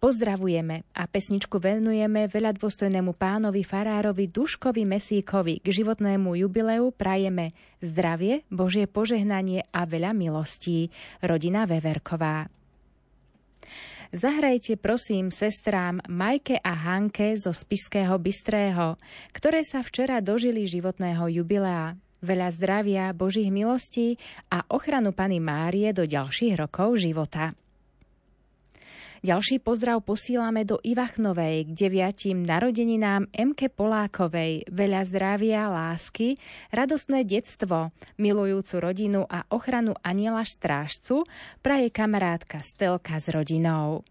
Pozdravujeme 0.00 0.88
a 0.96 1.04
pesničku 1.04 1.60
venujeme 1.60 2.32
veľa 2.32 2.56
dôstojnému 2.56 3.12
pánovi 3.12 3.60
farárovi 3.60 4.24
Duškovi 4.32 4.88
Mesíkovi. 4.88 5.60
K 5.60 5.68
životnému 5.68 6.32
jubileu 6.32 6.88
prajeme 6.96 7.52
zdravie, 7.84 8.40
Božie 8.48 8.88
požehnanie 8.88 9.68
a 9.68 9.84
veľa 9.84 10.16
milostí. 10.16 10.88
Rodina 11.20 11.68
Veverková. 11.68 12.48
Zahrajte 14.14 14.78
prosím 14.78 15.34
sestrám 15.34 15.98
Majke 16.06 16.62
a 16.62 16.70
Hanke 16.70 17.34
zo 17.34 17.50
Spiského 17.50 18.14
Bystrého, 18.22 18.94
ktoré 19.34 19.66
sa 19.66 19.82
včera 19.82 20.22
dožili 20.22 20.62
životného 20.62 21.26
jubilea. 21.26 21.98
Veľa 22.22 22.48
zdravia, 22.54 23.04
Božích 23.10 23.50
milostí 23.50 24.14
a 24.46 24.62
ochranu 24.70 25.10
Pany 25.10 25.42
Márie 25.42 25.90
do 25.90 26.06
ďalších 26.06 26.54
rokov 26.54 27.02
života. 27.02 27.50
Ďalší 29.24 29.64
pozdrav 29.64 30.04
posílame 30.04 30.68
do 30.68 30.76
Ivachnovej 30.84 31.68
k 31.68 31.70
deviatim 31.72 32.44
narodeninám 32.44 33.32
Emke 33.32 33.72
Polákovej. 33.72 34.68
Veľa 34.68 35.08
zdravia, 35.08 35.72
lásky, 35.72 36.36
radostné 36.68 37.24
detstvo, 37.24 37.94
milujúcu 38.20 38.74
rodinu 38.76 39.24
a 39.24 39.48
ochranu 39.48 39.96
aniela 40.04 40.44
strážcu 40.44 41.24
praje 41.64 41.88
kamarátka 41.88 42.60
Stelka 42.60 43.16
s 43.16 43.32
rodinou. 43.32 44.04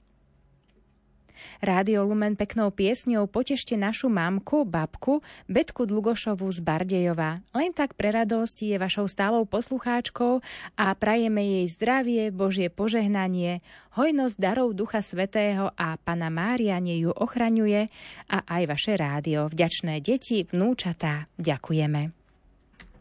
Rádio 1.59 2.05
Lumen 2.05 2.37
peknou 2.37 2.69
piesňou 2.69 3.25
potešte 3.29 3.73
našu 3.79 4.11
mamku, 4.11 4.63
babku, 4.63 5.25
Betku 5.49 5.87
Dlugošovú 5.89 6.47
z 6.51 6.59
Bardejova. 6.61 7.41
Len 7.55 7.71
tak 7.71 7.97
pre 7.97 8.13
radosť 8.13 8.71
je 8.71 8.75
vašou 8.77 9.09
stálou 9.09 9.43
poslucháčkou 9.49 10.43
a 10.79 10.85
prajeme 10.93 11.61
jej 11.61 11.65
zdravie, 11.71 12.29
Božie 12.29 12.67
požehnanie, 12.69 13.65
hojnosť 13.95 14.35
darov 14.35 14.75
Ducha 14.75 14.99
Svetého 14.99 15.71
a 15.73 15.95
Pana 16.01 16.27
Mária 16.29 16.77
nej 16.77 17.03
ju 17.03 17.11
ochraňuje 17.15 17.87
a 18.29 18.37
aj 18.45 18.63
vaše 18.67 18.93
rádio. 18.99 19.47
Vďačné 19.49 20.03
deti, 20.03 20.43
vnúčatá, 20.45 21.31
ďakujeme. 21.39 22.11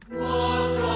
Suženi 0.09 0.94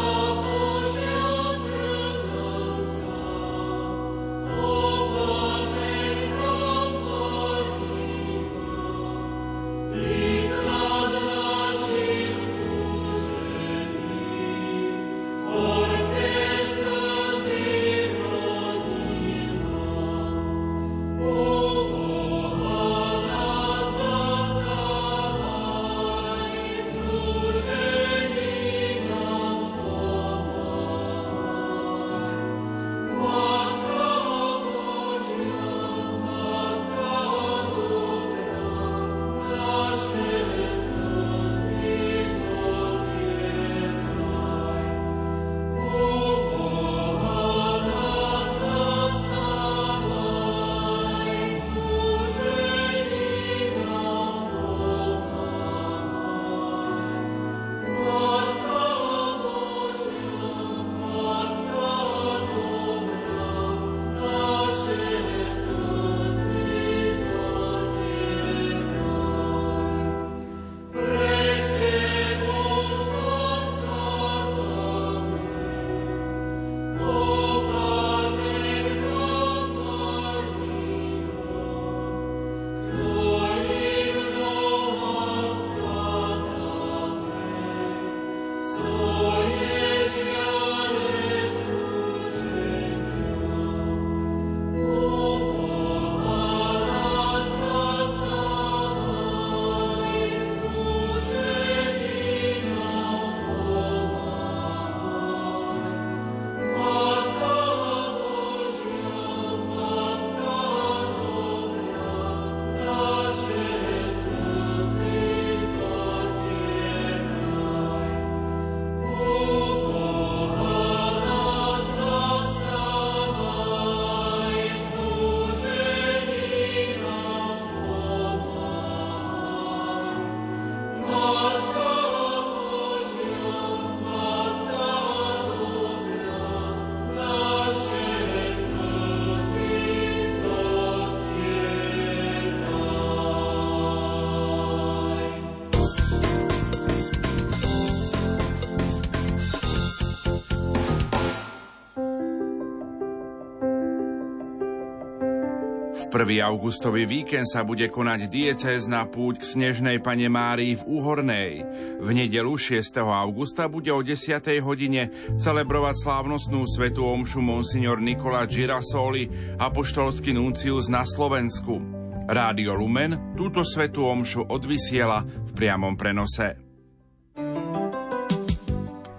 1. 156.18 156.42
augustový 156.42 157.06
víkend 157.06 157.46
sa 157.46 157.62
bude 157.62 157.86
konať 157.86 158.26
diecézna 158.26 159.06
púť 159.06 159.38
k 159.38 159.54
Snežnej 159.54 160.02
Pane 160.02 160.26
Márii 160.26 160.74
v 160.74 160.82
Úhornej. 160.82 161.62
V 162.02 162.08
nedelu 162.10 162.50
6. 162.58 162.90
augusta 163.06 163.70
bude 163.70 163.94
o 163.94 164.02
10. 164.02 164.42
hodine 164.58 165.14
celebrovať 165.38 166.02
slávnostnú 166.02 166.66
svetú 166.66 167.06
omšu 167.06 167.38
monsignor 167.38 168.02
Nikola 168.02 168.50
Girasoli, 168.50 169.30
apoštolský 169.62 170.34
nuncius 170.34 170.90
na 170.90 171.06
Slovensku. 171.06 171.78
Rádio 172.26 172.74
Lumen 172.74 173.38
túto 173.38 173.62
svetú 173.62 174.10
omšu 174.10 174.42
odvysiela 174.50 175.22
v 175.22 175.50
priamom 175.54 175.94
prenose. 175.94 176.67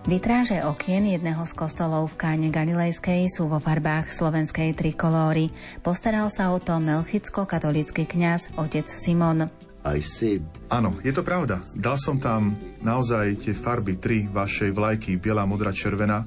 Vytráže 0.10 0.66
okien 0.66 1.06
jedného 1.06 1.46
z 1.46 1.54
kostolov 1.54 2.10
v 2.10 2.18
Káne 2.18 2.50
Galilejskej 2.50 3.30
sú 3.30 3.46
vo 3.46 3.62
farbách 3.62 4.10
slovenskej 4.10 4.74
trikolóry. 4.74 5.54
Postaral 5.86 6.34
sa 6.34 6.50
o 6.50 6.58
to 6.58 6.82
melchicko-katolický 6.82 8.10
kňaz 8.10 8.58
otec 8.58 8.90
Simon. 8.90 9.46
I 9.86 10.02
said... 10.02 10.42
Áno, 10.74 10.98
je 11.06 11.14
to 11.14 11.22
pravda. 11.22 11.62
Dal 11.78 11.94
som 12.02 12.18
tam 12.18 12.58
naozaj 12.82 13.38
tie 13.46 13.54
farby 13.54 14.02
tri 14.02 14.26
vašej 14.26 14.74
vlajky, 14.74 15.22
biela, 15.22 15.46
modra, 15.46 15.70
červená, 15.70 16.26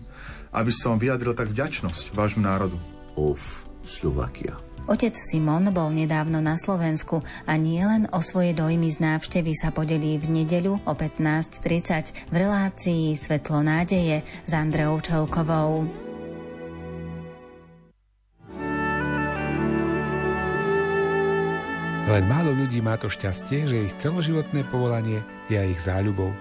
aby 0.55 0.71
som 0.71 0.95
vyjadril 0.95 1.35
tak 1.35 1.51
vďačnosť 1.51 2.15
vášmu 2.15 2.47
národu. 2.47 2.79
Of 3.19 3.67
Slovakia. 3.83 4.72
Otec 4.91 5.15
Simon 5.15 5.71
bol 5.71 5.95
nedávno 5.95 6.43
na 6.43 6.59
Slovensku 6.59 7.23
a 7.47 7.55
nie 7.55 7.79
len 7.87 8.11
o 8.11 8.19
svoje 8.19 8.51
dojmy 8.51 8.91
z 8.91 8.99
návštevy 8.99 9.55
sa 9.55 9.71
podelí 9.71 10.19
v 10.19 10.43
nedeľu 10.43 10.83
o 10.83 10.93
15.30 10.99 12.31
v 12.31 12.35
relácii 12.35 13.15
Svetlo 13.15 13.63
nádeje 13.63 14.27
s 14.27 14.51
Andreou 14.51 14.99
Čelkovou. 14.99 15.87
Len 22.11 22.25
málo 22.27 22.51
ľudí 22.51 22.83
má 22.83 22.99
to 22.99 23.07
šťastie, 23.07 23.71
že 23.71 23.87
ich 23.87 23.95
celoživotné 24.03 24.67
povolanie 24.67 25.23
je 25.47 25.63
ich 25.63 25.79
záľubou. 25.79 26.35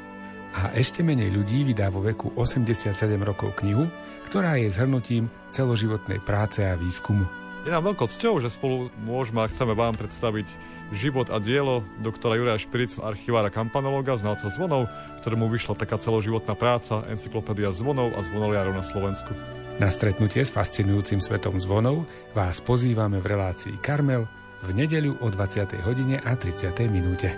A 0.51 0.73
ešte 0.73 1.05
menej 1.05 1.31
ľudí 1.31 1.61
vydá 1.63 1.87
vo 1.93 2.01
veku 2.01 2.33
87 2.35 2.91
rokov 3.21 3.55
knihu, 3.61 3.85
ktorá 4.27 4.57
je 4.57 4.67
zhrnutím 4.67 5.29
celoživotnej 5.53 6.19
práce 6.25 6.65
a 6.65 6.75
výskumu. 6.75 7.40
Je 7.61 7.69
nám 7.69 7.93
veľkou 7.93 8.09
cťou, 8.09 8.41
že 8.41 8.49
spolu 8.49 8.89
môžeme 9.05 9.37
a 9.37 9.45
chceme 9.45 9.77
vám 9.77 9.93
predstaviť 9.93 10.49
život 10.97 11.29
a 11.29 11.37
dielo 11.37 11.85
doktora 12.01 12.33
Juraja 12.33 12.57
Špiric, 12.57 12.97
archivára 12.97 13.53
kampanologa, 13.53 14.17
znalca 14.17 14.49
zvonov, 14.49 14.89
ktorému 15.21 15.45
vyšla 15.45 15.77
taká 15.77 16.01
celoživotná 16.01 16.57
práca, 16.57 17.05
encyklopédia 17.13 17.69
zvonov 17.69 18.17
a 18.17 18.25
zvonoliarov 18.25 18.73
na 18.73 18.81
Slovensku. 18.81 19.37
Na 19.77 19.93
stretnutie 19.93 20.41
s 20.41 20.49
fascinujúcim 20.49 21.21
svetom 21.21 21.61
zvonov 21.61 22.09
vás 22.33 22.57
pozývame 22.65 23.21
v 23.21 23.29
relácii 23.29 23.77
Karmel 23.77 24.25
v 24.65 24.69
nedeľu 24.73 25.21
o 25.21 25.29
20. 25.29 25.85
hodine 25.85 26.17
a 26.17 26.33
30. 26.33 26.73
minúte. 26.89 27.29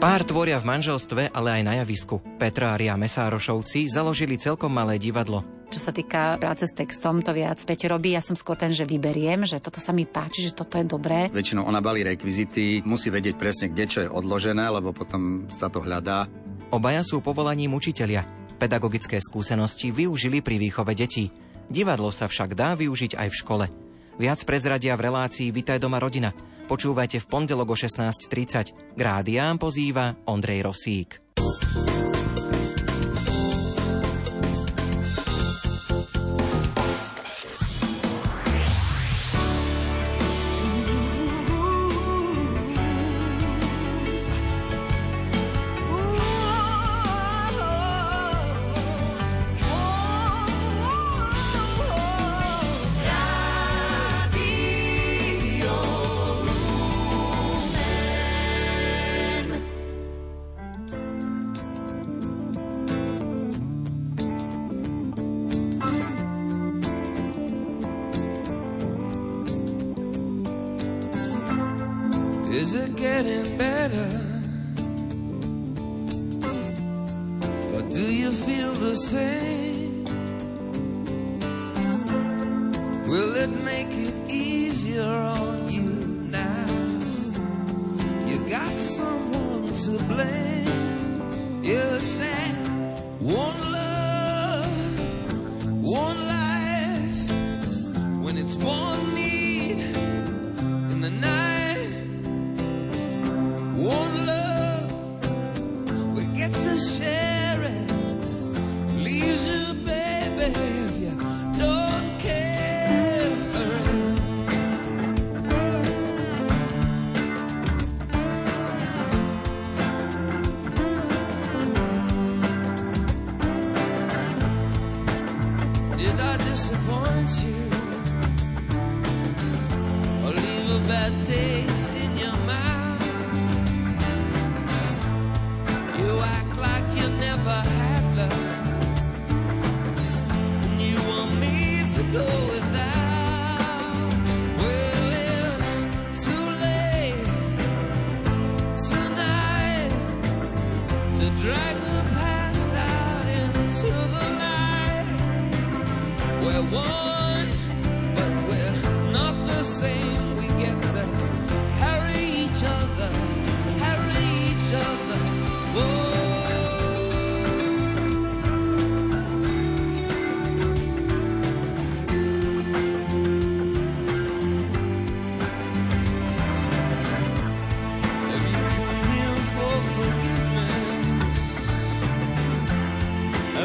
Pár 0.00 0.20
tvoria 0.24 0.56
v 0.56 0.68
manželstve, 0.72 1.36
ale 1.36 1.60
aj 1.60 1.62
na 1.64 1.72
javisku. 1.84 2.20
Petra 2.40 2.72
a 2.72 2.80
Ria 2.80 2.96
Mesárošovci 2.96 3.92
založili 3.92 4.40
celkom 4.40 4.72
malé 4.72 4.96
divadlo. 5.00 5.53
Čo 5.74 5.90
sa 5.90 5.90
týka 5.90 6.38
práce 6.38 6.70
s 6.70 6.76
textom, 6.78 7.18
to 7.18 7.34
viac 7.34 7.58
Peť 7.58 7.90
robí. 7.90 8.14
Ja 8.14 8.22
som 8.22 8.38
skôr 8.38 8.54
ten, 8.54 8.70
že 8.70 8.86
vyberiem, 8.86 9.42
že 9.42 9.58
toto 9.58 9.82
sa 9.82 9.90
mi 9.90 10.06
páči, 10.06 10.46
že 10.46 10.54
toto 10.54 10.78
je 10.78 10.86
dobré. 10.86 11.26
Väčšinou 11.34 11.66
ona 11.66 11.82
balí 11.82 12.06
rekvizity, 12.06 12.86
musí 12.86 13.10
vedieť 13.10 13.34
presne, 13.34 13.74
kde 13.74 13.84
čo 13.90 13.98
je 14.06 14.12
odložené, 14.14 14.70
lebo 14.70 14.94
potom 14.94 15.50
sa 15.50 15.66
to 15.66 15.82
hľadá. 15.82 16.30
Obaja 16.70 17.02
sú 17.02 17.18
povolaním 17.18 17.74
učitelia. 17.74 18.22
Pedagogické 18.54 19.18
skúsenosti 19.18 19.90
využili 19.90 20.46
pri 20.46 20.62
výchove 20.62 20.94
detí. 20.94 21.34
Divadlo 21.66 22.14
sa 22.14 22.30
však 22.30 22.54
dá 22.54 22.78
využiť 22.78 23.18
aj 23.18 23.28
v 23.34 23.38
škole. 23.42 23.66
Viac 24.14 24.46
prezradia 24.46 24.94
v 24.94 25.10
relácii 25.10 25.50
Vitaj 25.50 25.82
doma 25.82 25.98
rodina. 25.98 26.30
Počúvajte 26.70 27.18
v 27.18 27.26
pondelok 27.26 27.74
o 27.74 27.76
16.30. 27.76 28.94
K 28.94 29.00
rádiám 29.02 29.58
pozýva 29.58 30.14
Ondrej 30.30 30.70
Rosík. 30.70 31.23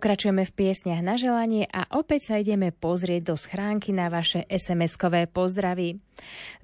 Pokračujeme 0.00 0.48
v 0.48 0.56
piesniach 0.56 1.04
na 1.04 1.20
želanie 1.20 1.68
a 1.68 1.84
opäť 1.92 2.32
sa 2.32 2.40
ideme 2.40 2.72
pozrieť 2.72 3.20
do 3.20 3.34
schránky 3.36 3.92
na 3.92 4.08
vaše 4.08 4.48
SMS-kové 4.48 5.28
pozdravy. 5.28 6.00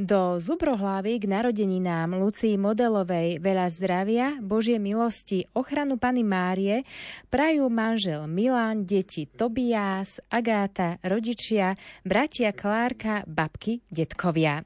Do 0.00 0.40
Zubrohlavy 0.40 1.20
k 1.20 1.28
narodeninám 1.28 2.16
Lucii 2.16 2.56
Modelovej 2.56 3.36
veľa 3.44 3.68
zdravia, 3.68 4.40
Božie 4.40 4.80
milosti, 4.80 5.44
ochranu 5.52 6.00
Pany 6.00 6.24
Márie 6.24 6.88
prajú 7.28 7.68
manžel 7.68 8.24
Milan, 8.24 8.88
deti 8.88 9.28
Tobiás, 9.28 10.16
Agáta, 10.32 10.96
rodičia, 11.04 11.76
bratia 12.08 12.56
Klárka, 12.56 13.20
babky, 13.28 13.84
detkovia. 13.92 14.64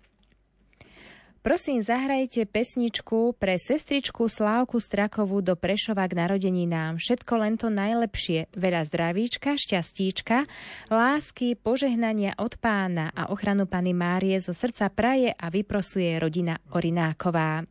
Prosím, 1.40 1.80
zahrajte 1.80 2.44
pesničku 2.44 3.32
pre 3.40 3.56
sestričku 3.56 4.28
Slávku 4.28 4.76
Strakovú 4.76 5.40
do 5.40 5.56
Prešova 5.56 6.04
k 6.04 6.12
narodeninám. 6.12 7.00
Všetko 7.00 7.32
len 7.40 7.56
to 7.56 7.72
najlepšie. 7.72 8.52
Veľa 8.52 8.84
zdravíčka, 8.84 9.56
šťastíčka, 9.56 10.44
lásky, 10.92 11.56
požehnania 11.56 12.36
od 12.36 12.60
pána 12.60 13.08
a 13.16 13.32
ochranu 13.32 13.64
Pany 13.64 13.96
Márie 13.96 14.36
zo 14.36 14.52
srdca 14.52 14.92
praje 14.92 15.32
a 15.32 15.48
vyprosuje 15.48 16.12
rodina 16.20 16.60
Orináková. 16.76 17.64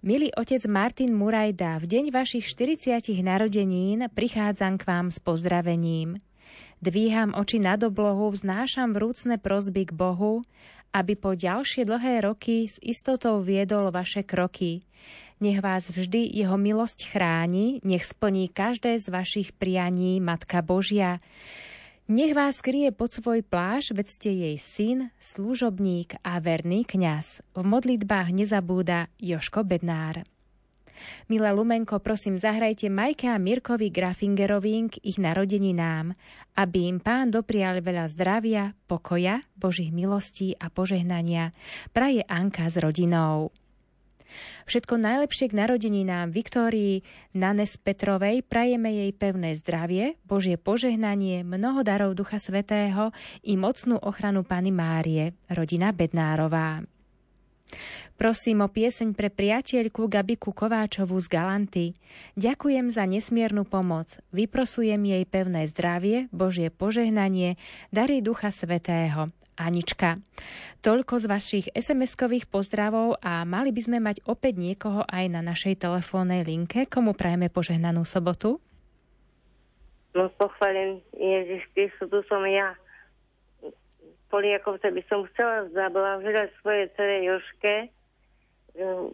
Milý 0.00 0.32
otec 0.32 0.64
Martin 0.72 1.12
Murajda, 1.12 1.84
v 1.84 1.84
deň 1.84 2.16
vašich 2.16 2.48
40 2.48 3.12
narodenín 3.20 4.08
prichádzam 4.08 4.80
k 4.80 4.88
vám 4.88 5.12
s 5.12 5.20
pozdravením. 5.20 6.16
Dvíham 6.80 7.36
oči 7.36 7.60
nad 7.60 7.76
oblohu, 7.84 8.32
vznášam 8.32 8.96
vrúcne 8.96 9.36
prozby 9.36 9.84
k 9.84 9.92
Bohu, 9.92 10.40
aby 10.90 11.14
po 11.14 11.38
ďalšie 11.38 11.86
dlhé 11.86 12.26
roky 12.26 12.66
s 12.66 12.78
istotou 12.82 13.42
viedol 13.42 13.94
vaše 13.94 14.26
kroky. 14.26 14.82
Nech 15.40 15.64
vás 15.64 15.88
vždy 15.88 16.28
jeho 16.36 16.60
milosť 16.60 17.16
chráni, 17.16 17.80
nech 17.80 18.04
splní 18.04 18.52
každé 18.52 19.00
z 19.00 19.08
vašich 19.08 19.56
prianí 19.56 20.20
Matka 20.20 20.60
Božia. 20.60 21.16
Nech 22.10 22.34
vás 22.34 22.58
skrie 22.58 22.90
pod 22.90 23.14
svoj 23.14 23.46
pláž, 23.46 23.94
veď 23.94 24.06
ste 24.10 24.30
jej 24.34 24.56
syn, 24.58 24.98
služobník 25.22 26.18
a 26.26 26.42
verný 26.42 26.82
kňaz. 26.82 27.40
V 27.54 27.62
modlitbách 27.62 28.34
nezabúda 28.34 29.06
Joško 29.22 29.62
Bednár. 29.62 30.26
Milé 31.30 31.50
Lumenko, 31.54 32.02
prosím, 32.02 32.36
zahrajte 32.36 32.90
Majke 32.90 33.30
a 33.30 33.38
Mirkovi 33.38 33.88
Grafingerovým 33.88 34.90
k 34.92 35.00
ich 35.04 35.18
narodeninám, 35.20 36.14
aby 36.58 36.90
im 36.90 36.98
pán 36.98 37.30
doprial 37.30 37.80
veľa 37.80 38.10
zdravia, 38.10 38.76
pokoja, 38.90 39.44
Božích 39.56 39.94
milostí 39.94 40.52
a 40.58 40.68
požehnania. 40.68 41.54
Praje 41.94 42.26
Anka 42.26 42.68
s 42.68 42.76
rodinou. 42.76 43.54
Všetko 44.70 45.02
najlepšie 45.02 45.50
k 45.50 45.58
narodeninám 45.58 46.30
Viktórii 46.30 47.02
Nanes 47.34 47.74
Petrovej 47.74 48.46
prajeme 48.46 48.94
jej 48.94 49.10
pevné 49.10 49.58
zdravie, 49.58 50.14
Božie 50.22 50.54
požehnanie, 50.54 51.42
mnoho 51.42 51.82
darov 51.82 52.14
Ducha 52.14 52.38
Svetého 52.38 53.10
i 53.42 53.58
mocnú 53.58 53.98
ochranu 53.98 54.46
Pany 54.46 54.70
Márie, 54.70 55.34
rodina 55.50 55.90
Bednárová. 55.90 56.86
Prosím 58.20 58.60
o 58.60 58.68
pieseň 58.68 59.16
pre 59.16 59.32
priateľku 59.32 60.04
Gabiku 60.04 60.52
Kováčovú 60.52 61.16
z 61.24 61.32
Galanty. 61.32 61.86
Ďakujem 62.36 62.92
za 62.92 63.08
nesmiernu 63.08 63.64
pomoc. 63.64 64.12
Vyprosujem 64.36 65.00
jej 65.08 65.24
pevné 65.24 65.64
zdravie, 65.64 66.28
Božie 66.28 66.68
požehnanie, 66.68 67.56
dary 67.88 68.20
Ducha 68.20 68.52
Svetého. 68.52 69.32
Anička. 69.56 70.20
Toľko 70.84 71.16
z 71.16 71.24
vašich 71.32 71.66
SMS-kových 71.72 72.44
pozdravov 72.44 73.16
a 73.24 73.40
mali 73.48 73.72
by 73.72 73.80
sme 73.88 73.98
mať 74.04 74.20
opäť 74.28 74.60
niekoho 74.60 75.00
aj 75.08 75.24
na 75.32 75.40
našej 75.40 75.80
telefónnej 75.80 76.44
linke, 76.44 76.84
komu 76.92 77.16
prajeme 77.16 77.48
požehnanú 77.48 78.04
sobotu. 78.04 78.60
No 80.12 80.28
pochválen 80.36 81.00
Ježiš 81.16 81.64
Kristus, 81.72 82.12
tu 82.12 82.20
som 82.28 82.44
ja. 82.44 82.76
Poliakovce 84.28 84.92
by 84.92 85.02
som 85.08 85.24
chcela 85.32 85.72
zablahoželať 85.72 86.52
svoje 86.60 86.84
celé 87.00 87.24
Joške, 87.24 87.88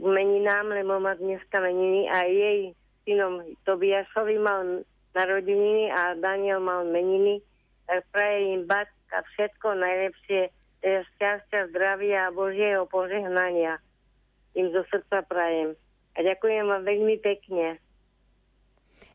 meninám, 0.02 0.68
lebo 0.72 1.00
má 1.00 1.16
dneska 1.16 1.60
meniny 1.60 2.08
a 2.10 2.26
jej 2.28 2.76
synom 3.06 3.40
Tobiašovi 3.64 4.36
mal 4.42 4.84
narodeniny 5.16 5.88
a 5.94 6.12
Daniel 6.18 6.60
mal 6.60 6.84
meniny, 6.84 7.40
tak 7.88 8.04
praje 8.12 8.52
im 8.52 8.68
batka 8.68 9.22
všetko 9.32 9.78
najlepšie, 9.78 10.52
teda 10.84 11.00
šťastia, 11.16 11.60
zdravia 11.72 12.28
a 12.28 12.34
Božieho 12.34 12.84
požehnania. 12.90 13.80
Im 14.52 14.72
zo 14.72 14.84
srdca 14.92 15.24
prajem. 15.24 15.78
A 16.16 16.24
ďakujem 16.24 16.64
vám 16.68 16.82
veľmi 16.84 17.16
pekne. 17.20 17.80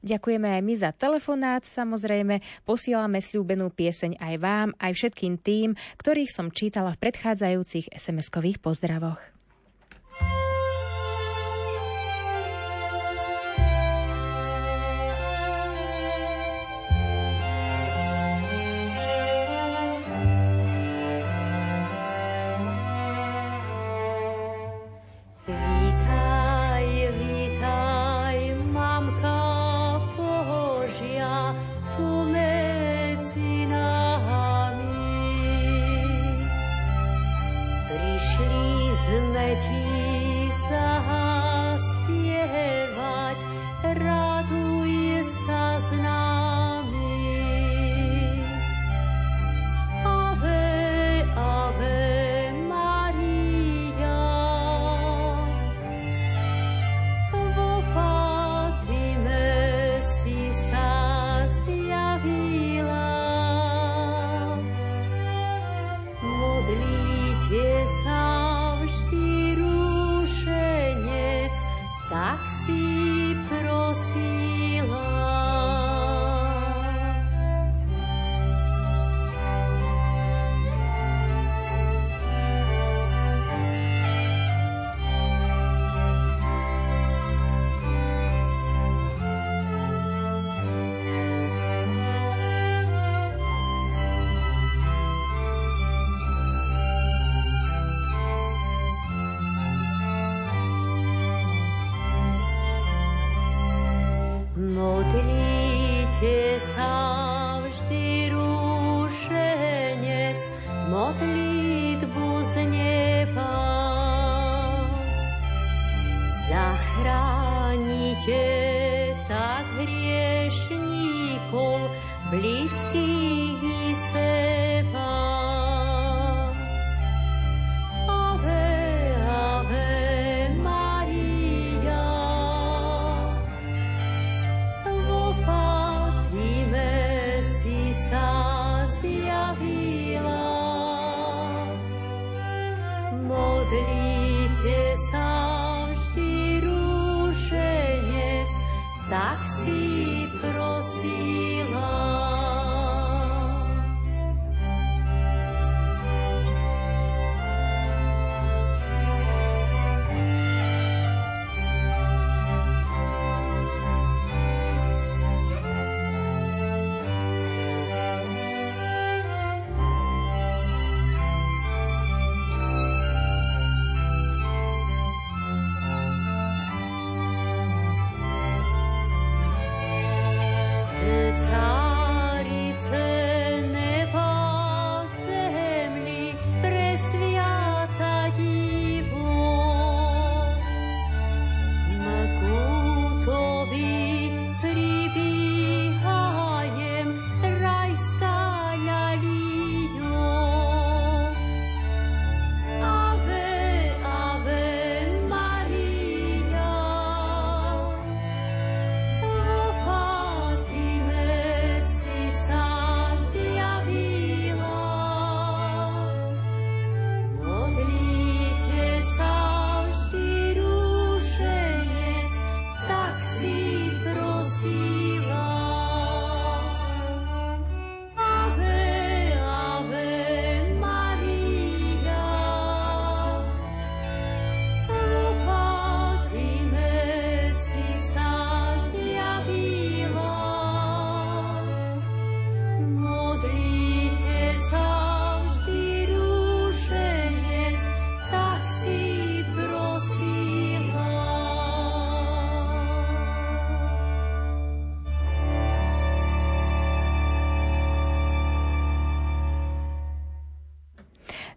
Ďakujeme 0.01 0.49
aj 0.49 0.61
my 0.65 0.73
za 0.73 0.89
telefonát, 0.97 1.61
samozrejme 1.61 2.41
posielame 2.65 3.21
sľúbenú 3.21 3.69
pieseň 3.69 4.17
aj 4.17 4.35
vám, 4.41 4.69
aj 4.81 4.97
všetkým 4.97 5.37
tým, 5.37 5.77
ktorých 6.01 6.33
som 6.33 6.49
čítala 6.49 6.97
v 6.97 7.01
predchádzajúcich 7.05 7.93
SMS-kových 7.93 8.57
pozdravoch. 8.65 9.40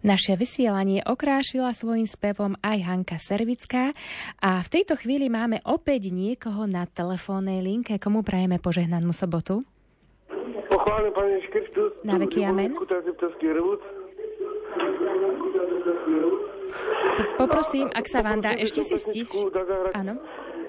Naše 0.05 0.37
vysielanie 0.37 1.01
okrášila 1.01 1.73
svojim 1.73 2.05
spevom 2.05 2.53
aj 2.61 2.77
Hanka 2.85 3.17
Servická 3.17 3.89
a 4.37 4.61
v 4.61 4.69
tejto 4.69 4.93
chvíli 5.01 5.33
máme 5.33 5.65
opäť 5.65 6.13
niekoho 6.13 6.69
na 6.69 6.85
telefónnej 6.85 7.65
linke. 7.65 7.97
Komu 7.97 8.21
prajeme 8.21 8.61
požehnanú 8.61 9.09
sobotu? 9.17 9.65
Pochválim 10.69 11.09
Pane 11.09 11.41
Kristus. 11.49 11.97
Na 12.05 12.21
veky 12.21 12.45
amen. 12.45 12.77
Poprosím, 17.41 17.89
ak 17.89 18.05
sa 18.05 18.21
vám 18.21 18.45
dá, 18.45 18.53
ešte 18.61 18.85
si 18.85 19.01
stih. 19.01 19.25
Áno. 19.97 20.21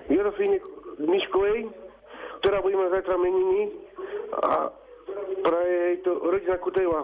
Jerofíne 0.08 0.64
Miškovej, 0.96 1.68
ktorá 2.40 2.64
bude 2.64 2.80
mať 2.80 2.88
zajtra 2.88 3.20
meniny 3.20 3.68
a 4.32 4.72
praje 5.42 5.74
jej 5.74 5.96
to 6.02 6.12
rodina 6.20 6.56
Kutejva. 6.58 7.02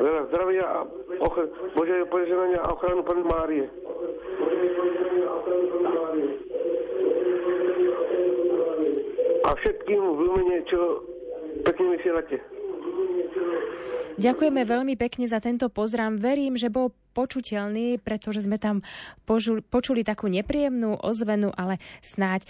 Veľa 0.00 0.22
zdravia 0.32 0.64
a 0.64 0.78
ochr- 1.22 1.50
Božieho 1.72 2.06
požehnania 2.10 2.60
a 2.62 2.72
ochranu 2.74 3.02
Pane 3.02 3.22
Márie. 3.24 3.66
A 9.46 9.50
všetkým 9.54 10.02
v 10.02 10.20
Lumene, 10.26 10.58
čo 10.66 11.06
pekne 11.62 11.86
vysielate. 11.94 12.36
Ďakujeme 14.16 14.64
veľmi 14.64 14.94
pekne 14.96 15.28
za 15.28 15.44
tento 15.44 15.68
pozdrav. 15.68 16.16
Verím, 16.16 16.56
že 16.56 16.72
bol 16.72 16.88
počuteľný, 17.12 18.00
pretože 18.00 18.48
sme 18.48 18.56
tam 18.56 18.80
počuli 19.68 20.00
takú 20.04 20.32
nepríjemnú 20.32 20.96
ozvenu, 21.04 21.52
ale 21.52 21.76
snáď 22.00 22.48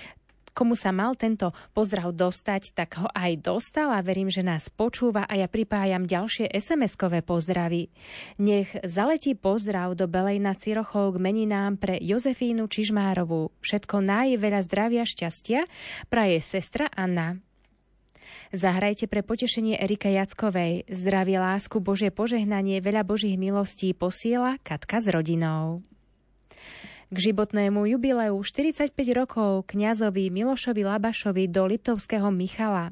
komu 0.56 0.72
sa 0.72 0.88
mal 0.88 1.12
tento 1.12 1.52
pozdrav 1.76 2.16
dostať, 2.16 2.72
tak 2.72 2.96
ho 2.96 3.12
aj 3.12 3.44
dostal 3.44 3.92
a 3.92 4.00
verím, 4.00 4.32
že 4.32 4.40
nás 4.40 4.72
počúva 4.72 5.28
a 5.28 5.36
ja 5.36 5.52
pripájam 5.52 6.08
ďalšie 6.08 6.48
SMS-kové 6.48 7.20
pozdravy. 7.20 7.92
Nech 8.40 8.72
zaletí 8.80 9.36
pozdrav 9.36 9.92
do 9.92 10.08
Belej 10.08 10.40
na 10.40 10.56
Cirochov 10.56 11.20
k 11.20 11.20
meninám 11.20 11.76
pre 11.76 12.00
Jozefínu 12.00 12.72
Čižmárovú. 12.72 13.52
Všetko 13.60 14.00
najveľa 14.00 14.64
zdravia 14.64 15.04
šťastia 15.04 15.68
praje 16.08 16.40
sestra 16.40 16.88
Anna. 16.88 17.36
Zahrajte 18.54 19.10
pre 19.10 19.20
potešenie 19.20 19.76
Erika 19.76 20.08
Jackovej. 20.08 20.86
Zdravie, 20.86 21.36
lásku, 21.36 21.82
Božie 21.82 22.14
požehnanie, 22.14 22.78
veľa 22.78 23.02
Božích 23.02 23.36
milostí 23.36 23.90
posiela 23.92 24.56
Katka 24.62 25.02
s 25.02 25.10
rodinou. 25.10 25.84
K 27.06 27.30
životnému 27.30 27.86
jubileu 27.86 28.34
45 28.34 28.90
rokov 29.14 29.70
kňazovi 29.70 30.26
Milošovi 30.26 30.82
Labašovi 30.82 31.46
do 31.46 31.62
Liptovského 31.62 32.34
Michala. 32.34 32.90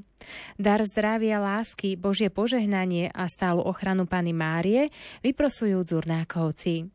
Dar 0.54 0.78
zdravia, 0.86 1.42
lásky, 1.42 1.98
Božie 1.98 2.30
požehnanie 2.30 3.10
a 3.10 3.26
stálu 3.26 3.66
ochranu 3.66 4.06
Pany 4.06 4.30
Márie 4.30 4.94
vyprosujú 5.26 5.82
Zurnákovci. 5.82 6.86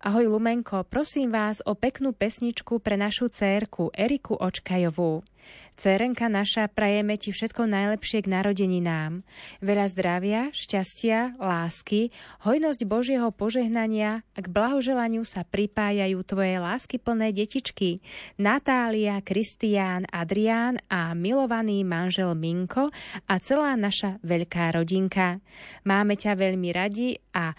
Ahoj 0.00 0.32
Lumenko, 0.32 0.80
prosím 0.88 1.36
vás 1.36 1.60
o 1.60 1.76
peknú 1.76 2.16
pesničku 2.16 2.80
pre 2.80 2.96
našu 2.96 3.28
cérku 3.28 3.92
Eriku 3.92 4.32
Očkajovú. 4.32 5.28
Cérenka 5.76 6.32
naša, 6.32 6.72
prajeme 6.72 7.20
ti 7.20 7.36
všetko 7.36 7.68
najlepšie 7.68 8.24
k 8.24 8.32
narodeninám. 8.32 9.20
Veľa 9.60 9.86
zdravia, 9.92 10.40
šťastia, 10.48 11.36
lásky, 11.36 12.08
hojnosť 12.48 12.80
Božieho 12.88 13.28
požehnania 13.28 14.24
a 14.32 14.38
k 14.40 14.48
blahoželaniu 14.48 15.28
sa 15.28 15.44
pripájajú 15.44 16.16
tvoje 16.24 16.56
lásky 16.56 16.96
plné 16.96 17.28
detičky 17.36 18.00
Natália, 18.40 19.20
Kristián, 19.20 20.08
Adrián 20.08 20.80
a 20.88 21.12
milovaný 21.12 21.84
manžel 21.84 22.32
Minko 22.32 22.88
a 23.28 23.34
celá 23.36 23.76
naša 23.76 24.16
veľká 24.24 24.72
rodinka. 24.72 25.44
Máme 25.84 26.16
ťa 26.16 26.40
veľmi 26.40 26.72
radi 26.72 27.20
a 27.36 27.52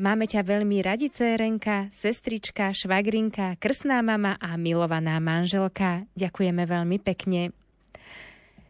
Máme 0.00 0.24
ťa 0.24 0.40
veľmi 0.40 0.80
radi, 0.80 1.12
cérenka, 1.12 1.92
sestrička, 1.92 2.72
švagrinka, 2.72 3.60
krsná 3.60 4.00
mama 4.00 4.40
a 4.40 4.56
milovaná 4.56 5.20
manželka. 5.20 6.08
Ďakujeme 6.16 6.64
veľmi 6.64 6.96
pekne. 6.96 7.52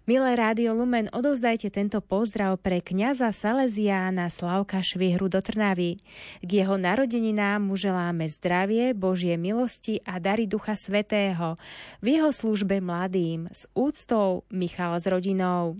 Milé 0.03 0.35
Rádio 0.35 0.75
Lumen, 0.75 1.07
odovzdajte 1.15 1.71
tento 1.71 2.03
pozdrav 2.03 2.59
pre 2.59 2.83
kňaza 2.83 3.31
Salesiána 3.31 4.35
Slavka 4.35 4.83
Švihru 4.83 5.31
do 5.31 5.39
Trnavy. 5.39 6.03
K 6.43 6.51
jeho 6.51 6.75
narodeninám 6.75 7.71
mu 7.71 7.79
želáme 7.79 8.27
zdravie, 8.27 8.91
Božie 8.99 9.39
milosti 9.39 10.03
a 10.03 10.19
dary 10.19 10.51
Ducha 10.51 10.75
Svetého. 10.75 11.55
V 12.03 12.19
jeho 12.19 12.35
službe 12.35 12.83
mladým 12.83 13.47
s 13.47 13.71
úctou 13.79 14.43
Michal 14.51 14.99
s 14.99 15.07
rodinou. 15.07 15.79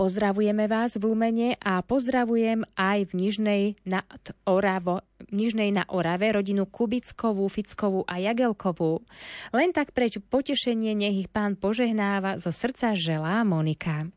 Pozdravujeme 0.00 0.64
vás 0.64 0.96
v 0.96 1.12
Lumene 1.12 1.60
a 1.60 1.84
pozdravujem 1.84 2.64
aj 2.72 3.12
v 3.12 3.20
Nižnej 3.20 3.62
na 3.84 4.00
Oravo, 4.48 5.04
Nižnej 5.28 5.76
na 5.76 5.84
Orave 5.92 6.32
rodinu 6.32 6.64
Kubickovú, 6.64 7.44
Fickovú 7.52 8.08
a 8.08 8.16
Jagelkovú. 8.16 9.04
Len 9.52 9.76
tak 9.76 9.92
preč 9.92 10.16
potešenie 10.16 10.96
nech 10.96 11.28
ich 11.28 11.28
pán 11.28 11.52
požehnáva, 11.52 12.40
zo 12.40 12.48
srdca 12.48 12.96
želá 12.96 13.44
Monika. 13.44 14.08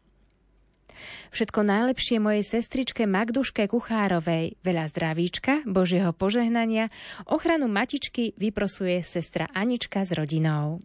Všetko 1.36 1.67
najlepšie 1.67 2.15
mojej 2.15 2.47
sestričke 2.47 3.03
Magduške 3.03 3.67
Kuchárovej, 3.67 4.55
veľa 4.63 4.88
zdravíčka, 4.88 5.67
Božieho 5.67 6.15
požehnania, 6.15 6.95
ochranu 7.27 7.67
matičky 7.67 8.31
vyprosuje 8.39 9.03
sestra 9.03 9.51
Anička 9.51 10.07
s 10.07 10.15
rodinou. 10.15 10.79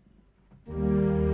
thank 0.66 1.22
you 1.22 1.27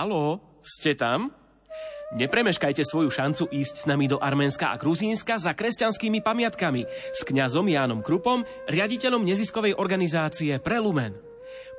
Haló, 0.00 0.40
ste 0.64 0.96
tam? 0.96 1.28
Nepremeškajte 2.16 2.88
svoju 2.88 3.12
šancu 3.12 3.52
ísť 3.52 3.74
s 3.76 3.84
nami 3.84 4.08
do 4.08 4.16
Arménska 4.16 4.72
a 4.72 4.80
Gruzínska 4.80 5.36
za 5.36 5.52
kresťanskými 5.52 6.24
pamiatkami 6.24 6.88
s 6.88 7.20
kňazom 7.20 7.68
Jánom 7.68 8.00
Krupom, 8.00 8.40
riaditeľom 8.64 9.20
neziskovej 9.20 9.76
organizácie 9.76 10.56
Prelumen. 10.56 11.12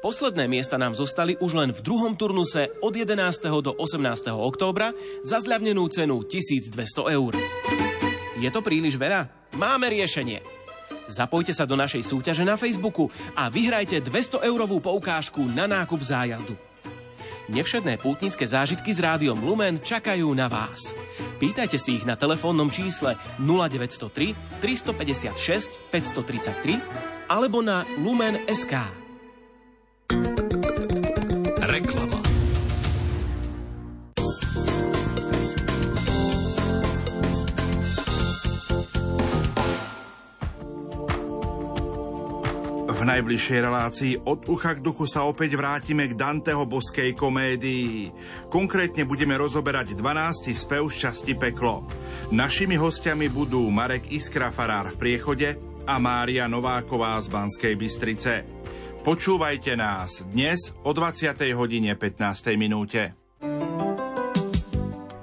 Posledné 0.06 0.46
miesta 0.46 0.78
nám 0.78 0.94
zostali 0.94 1.34
už 1.42 1.66
len 1.66 1.74
v 1.74 1.82
druhom 1.82 2.14
turnuse 2.14 2.70
od 2.86 2.94
11. 2.94 3.18
do 3.42 3.74
18. 3.74 3.98
októbra 4.38 4.94
za 5.26 5.42
zľavnenú 5.42 5.90
cenu 5.90 6.22
1200 6.22 6.78
eur. 7.18 7.34
Je 8.38 8.50
to 8.54 8.62
príliš 8.62 9.02
veľa? 9.02 9.50
Máme 9.58 9.90
riešenie. 9.90 10.46
Zapojte 11.10 11.58
sa 11.58 11.66
do 11.66 11.74
našej 11.74 12.06
súťaže 12.06 12.46
na 12.46 12.54
Facebooku 12.54 13.10
a 13.34 13.50
vyhrajte 13.50 13.98
200 13.98 14.46
eurovú 14.46 14.78
poukážku 14.78 15.42
na 15.50 15.66
nákup 15.66 16.06
zájazdu. 16.06 16.54
Nevšedné 17.50 17.98
pútnické 17.98 18.46
zážitky 18.46 18.94
s 18.94 19.02
rádiom 19.02 19.42
Lumen 19.42 19.82
čakajú 19.82 20.30
na 20.38 20.46
vás. 20.46 20.94
Pýtajte 21.42 21.82
si 21.82 21.98
ich 21.98 22.06
na 22.06 22.14
telefónnom 22.14 22.70
čísle 22.70 23.18
0903 23.42 24.62
356 24.62 25.82
533 25.90 26.78
alebo 27.26 27.66
na 27.66 27.82
lumen.sk. 27.98 29.01
najbližšej 43.12 43.60
relácii 43.60 44.14
od 44.24 44.48
ucha 44.48 44.72
k 44.72 44.80
duchu 44.80 45.04
sa 45.04 45.28
opäť 45.28 45.60
vrátime 45.60 46.08
k 46.08 46.16
Danteho 46.16 46.64
boskej 46.64 47.12
komédii. 47.12 48.08
Konkrétne 48.48 49.04
budeme 49.04 49.36
rozoberať 49.36 50.00
12. 50.00 50.56
spev 50.56 50.88
z 50.88 50.96
časti 51.08 51.34
Peklo. 51.36 51.84
Našimi 52.32 52.80
hostiami 52.80 53.28
budú 53.28 53.68
Marek 53.68 54.08
Iskra 54.16 54.48
Farár 54.56 54.96
v 54.96 55.00
Priechode 55.00 55.60
a 55.84 56.00
Mária 56.00 56.48
Nováková 56.48 57.20
z 57.20 57.28
Banskej 57.28 57.76
Bystrice. 57.76 58.48
Počúvajte 59.04 59.76
nás 59.76 60.24
dnes 60.32 60.72
o 60.88 60.96
20. 60.96 61.36
hodine 61.52 61.92
15. 62.00 62.56
minúte. 62.56 63.21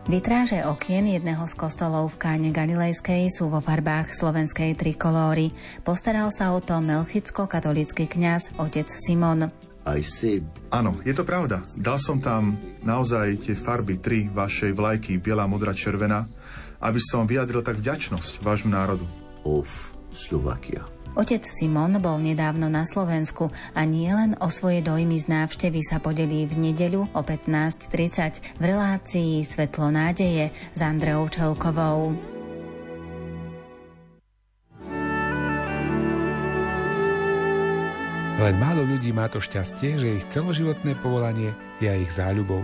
Vytráže 0.09 0.65
okien 0.65 1.05
jedného 1.05 1.45
z 1.45 1.53
kostolov 1.53 2.17
v 2.17 2.25
Káne 2.25 2.49
Galilejskej 2.49 3.29
sú 3.29 3.53
vo 3.53 3.61
farbách 3.61 4.09
slovenskej 4.09 4.73
trikolóry. 4.73 5.53
Postaral 5.85 6.33
sa 6.33 6.57
o 6.57 6.65
to 6.65 6.81
melchicko-katolický 6.81 8.09
kňaz 8.09 8.57
otec 8.57 8.89
Simon. 8.89 9.53
I 9.85 10.01
said... 10.01 10.49
Áno, 10.73 10.97
je 11.05 11.13
to 11.13 11.29
pravda. 11.29 11.61
Dal 11.77 12.01
som 12.01 12.25
tam 12.25 12.57
naozaj 12.81 13.45
tie 13.45 13.53
farby 13.53 14.01
tri 14.01 14.33
vašej 14.33 14.73
vlajky, 14.73 15.21
biela, 15.21 15.45
modra, 15.45 15.77
červená, 15.77 16.25
aby 16.81 17.01
som 17.05 17.29
vyjadril 17.29 17.61
tak 17.61 17.77
vďačnosť 17.77 18.41
vášmu 18.41 18.73
národu. 18.73 19.05
Of 19.45 19.93
Slovakia. 20.09 20.89
Otec 21.17 21.41
Simon 21.49 21.97
bol 22.03 22.21
nedávno 22.21 22.69
na 22.69 22.85
Slovensku 22.85 23.49
a 23.73 23.81
nie 23.89 24.13
len 24.13 24.37
o 24.45 24.53
svoje 24.53 24.85
dojmy 24.85 25.17
z 25.17 25.33
návštevy 25.33 25.81
sa 25.81 26.03
podelí 26.03 26.45
v 26.45 26.69
nedeľu 26.69 27.09
o 27.17 27.21
15.30 27.25 28.61
v 28.61 28.63
relácii 28.63 29.41
Svetlo 29.41 29.89
nádeje 29.89 30.53
s 30.53 30.81
Andreou 30.85 31.31
Čelkovou. 31.33 32.13
Len 38.39 38.55
málo 38.55 38.87
ľudí 38.87 39.11
má 39.11 39.27
to 39.27 39.43
šťastie, 39.43 39.99
že 39.99 40.23
ich 40.23 40.25
celoživotné 40.31 40.95
povolanie 41.03 41.51
je 41.83 41.91
ich 41.91 42.13
záľubou. 42.15 42.63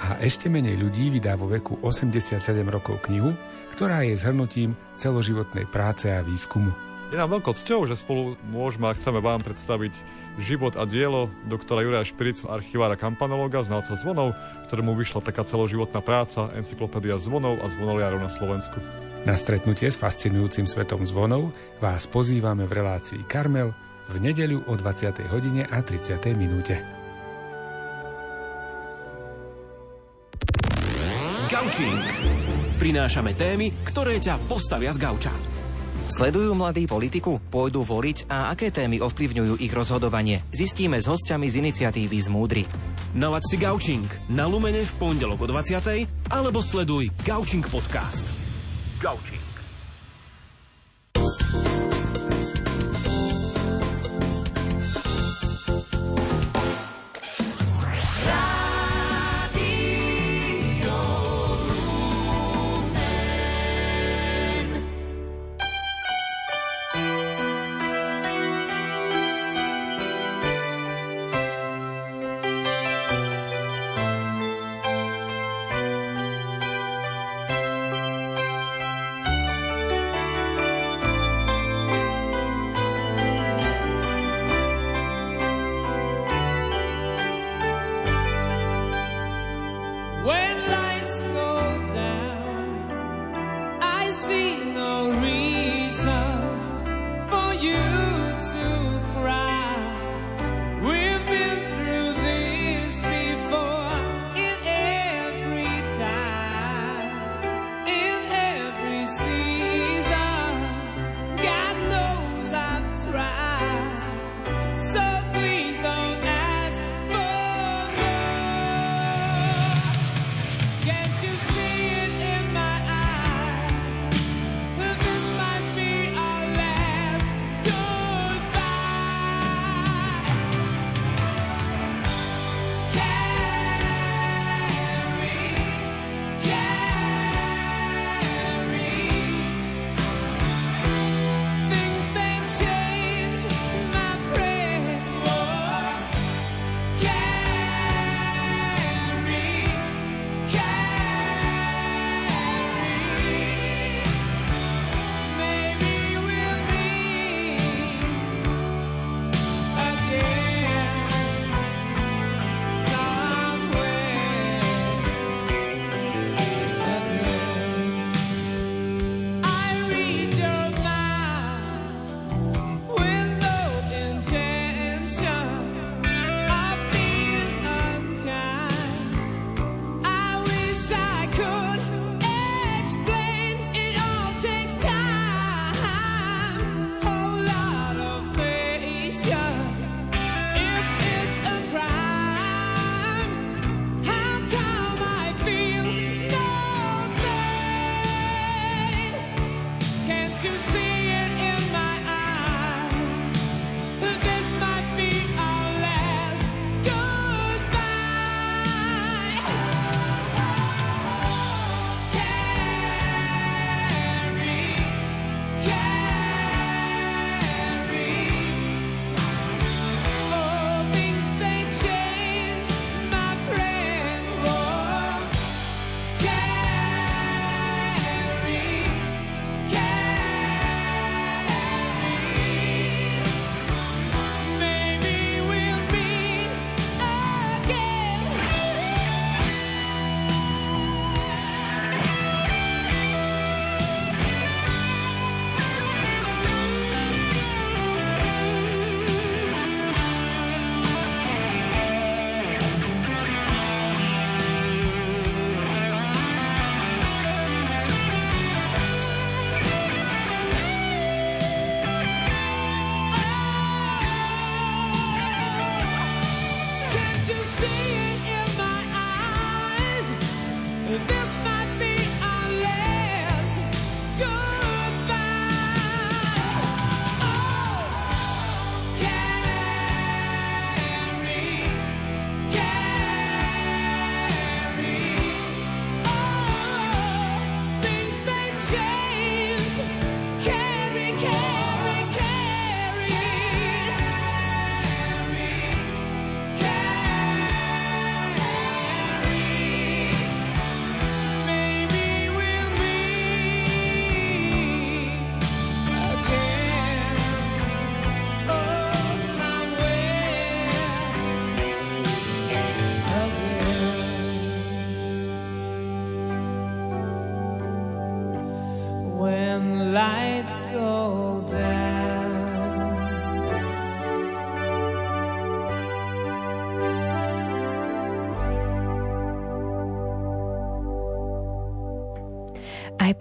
A 0.00 0.16
ešte 0.24 0.48
menej 0.48 0.80
ľudí 0.80 1.12
vydá 1.12 1.36
vo 1.36 1.52
veku 1.52 1.76
87 1.84 2.40
rokov 2.64 3.04
knihu, 3.04 3.36
ktorá 3.76 4.08
je 4.08 4.16
zhrnutím 4.16 4.72
celoživotnej 4.96 5.68
práce 5.68 6.08
a 6.08 6.24
výskumu. 6.24 6.91
Je 7.12 7.20
nám 7.20 7.28
veľkou 7.28 7.52
cťou, 7.52 7.84
že 7.84 8.00
spolu 8.00 8.40
môžeme 8.40 8.88
a 8.88 8.96
chceme 8.96 9.20
vám 9.20 9.44
predstaviť 9.44 9.92
život 10.40 10.80
a 10.80 10.88
dielo 10.88 11.28
doktora 11.44 11.84
Juraja 11.84 12.08
Špiricu, 12.08 12.48
archivára 12.48 12.96
kampanológa, 12.96 13.68
znalca 13.68 13.92
zvonov, 14.00 14.32
ktorému 14.72 14.96
vyšla 14.96 15.20
taká 15.20 15.44
celoživotná 15.44 16.00
práca, 16.00 16.48
encyklopédia 16.56 17.20
zvonov 17.20 17.60
a 17.60 17.68
zvonoliarov 17.68 18.16
na 18.16 18.32
Slovensku. 18.32 18.80
Na 19.28 19.36
stretnutie 19.36 19.92
s 19.92 20.00
fascinujúcim 20.00 20.64
svetom 20.64 21.04
zvonov 21.04 21.52
vás 21.84 22.08
pozývame 22.08 22.64
v 22.64 22.80
relácii 22.80 23.28
Karmel 23.28 23.76
v 24.08 24.16
nedeľu 24.16 24.64
o 24.64 24.72
20. 24.72 25.12
hodine 25.28 25.68
a 25.68 25.84
30. 25.84 26.16
minúte. 26.32 26.80
Gaučing. 31.52 32.00
Prinášame 32.80 33.36
témy, 33.36 33.68
ktoré 33.84 34.16
ťa 34.16 34.40
postavia 34.48 34.96
z 34.96 34.98
gauča. 35.04 35.51
Sledujú 36.12 36.52
mladí 36.52 36.84
politiku? 36.84 37.40
Pôjdu 37.48 37.88
voliť 37.88 38.28
a 38.28 38.52
aké 38.52 38.68
témy 38.68 39.00
ovplyvňujú 39.00 39.56
ich 39.64 39.72
rozhodovanie? 39.72 40.44
Zistíme 40.52 41.00
s 41.00 41.08
hostiami 41.08 41.48
z 41.48 41.64
iniciatívy 41.64 42.18
z 42.20 42.28
Múdry. 42.28 42.62
Nalaď 43.16 43.42
si 43.48 43.56
Gaučing 43.56 44.04
na 44.28 44.44
Lumene 44.44 44.84
v 44.84 44.92
pondelok 45.00 45.40
o 45.40 45.46
20. 45.48 46.04
alebo 46.28 46.60
sleduj 46.60 47.08
Gaučing 47.24 47.64
podcast. 47.64 48.28
Gaučing. 49.00 49.41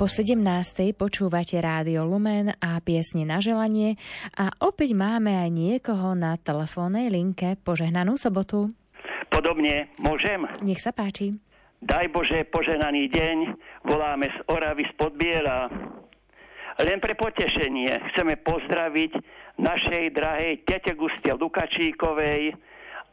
Po 0.02 0.10
17. 0.10 0.42
počúvate 0.98 1.62
Rádio 1.62 2.10
Lumen 2.10 2.50
a 2.58 2.82
piesne 2.82 3.22
na 3.22 3.38
želanie 3.38 4.02
a 4.34 4.50
opäť 4.66 4.98
máme 4.98 5.30
aj 5.30 5.54
niekoho 5.54 6.18
na 6.18 6.42
telefónnej 6.42 7.14
linke. 7.14 7.54
Požehnanú 7.62 8.18
sobotu. 8.18 8.74
Podobne, 9.30 9.94
môžem? 10.02 10.50
Nech 10.66 10.82
sa 10.82 10.90
páči. 10.90 11.38
Daj 11.86 12.10
Bože, 12.10 12.50
požehnaný 12.50 13.14
deň, 13.14 13.38
voláme 13.86 14.34
z 14.34 14.42
Oravy 14.50 14.90
z 14.90 14.94
Podbiela. 14.98 15.70
Len 16.82 16.98
pre 16.98 17.14
potešenie 17.14 17.94
chceme 18.10 18.42
pozdraviť 18.42 19.22
našej 19.62 20.18
drahej 20.18 20.66
tete 20.66 20.98
Gustie 20.98 21.38
Lukačíkovej 21.38 22.58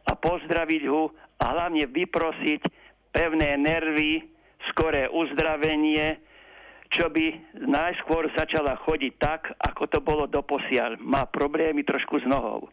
a 0.08 0.12
pozdraviť 0.16 0.82
ho 0.88 1.12
a 1.36 1.52
hlavne 1.52 1.84
vyprosiť 1.84 2.64
pevné 3.12 3.60
nervy, 3.60 4.24
skoré 4.72 5.04
uzdravenie, 5.12 6.24
čo 6.88 7.12
by 7.12 7.56
najskôr 7.68 8.32
začala 8.32 8.80
chodiť 8.84 9.12
tak, 9.20 9.52
ako 9.60 9.84
to 9.88 9.98
bolo 10.00 10.24
doposiaľ. 10.24 10.96
Má 11.00 11.28
problémy 11.28 11.84
trošku 11.84 12.20
s 12.20 12.26
nohou. 12.26 12.72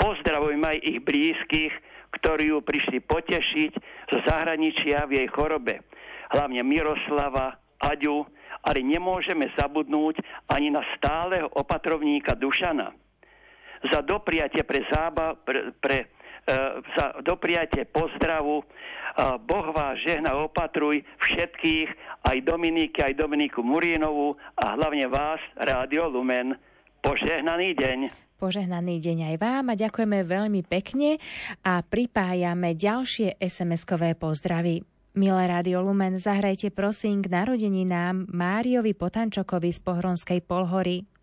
Pozdravujem 0.00 0.62
aj 0.64 0.78
ich 0.80 0.98
blízkych, 1.04 1.74
ktorí 2.18 2.50
ju 2.50 2.58
prišli 2.64 3.04
potešiť 3.04 3.72
zo 4.08 4.18
zahraničia 4.24 5.04
v 5.04 5.22
jej 5.22 5.28
chorobe. 5.28 5.84
Hlavne 6.32 6.64
Miroslava, 6.64 7.60
Aďu, 7.78 8.26
ale 8.64 8.82
nemôžeme 8.82 9.52
zabudnúť 9.54 10.18
ani 10.50 10.72
na 10.72 10.82
stáleho 10.96 11.46
opatrovníka 11.52 12.34
Dušana. 12.34 12.90
Za 13.92 14.02
dopriatie 14.02 14.66
pre, 14.66 14.82
zába, 14.90 15.38
pre, 15.38 15.70
pre 15.78 16.10
E, 16.48 16.80
za 16.96 17.12
dopriate 17.20 17.84
pozdravu. 17.92 18.64
Boh 19.18 19.66
vás 19.74 20.00
žehna 20.00 20.32
opatruj 20.40 21.04
všetkých, 21.20 21.90
aj 22.24 22.38
Dominiky, 22.40 23.02
aj 23.02 23.18
Dominiku 23.18 23.60
Murínovú 23.60 24.32
a 24.56 24.78
hlavne 24.78 25.10
vás, 25.10 25.42
Rádio 25.58 26.08
Lumen. 26.08 26.56
Požehnaný 27.04 27.74
deň. 27.76 27.98
Požehnaný 28.38 29.02
deň 29.02 29.34
aj 29.34 29.36
vám 29.42 29.64
a 29.68 29.74
ďakujeme 29.74 30.22
veľmi 30.22 30.62
pekne 30.64 31.18
a 31.66 31.82
pripájame 31.82 32.78
ďalšie 32.78 33.42
SMS-kové 33.42 34.14
pozdravy. 34.14 34.86
Milé 35.18 35.44
Rádio 35.50 35.82
Lumen, 35.82 36.22
zahrajte 36.22 36.70
prosím 36.70 37.26
k 37.26 37.34
narodeninám 37.42 38.30
Máriovi 38.30 38.94
Potančokovi 38.94 39.74
z 39.74 39.82
Pohronskej 39.82 40.40
Polhory. 40.46 41.17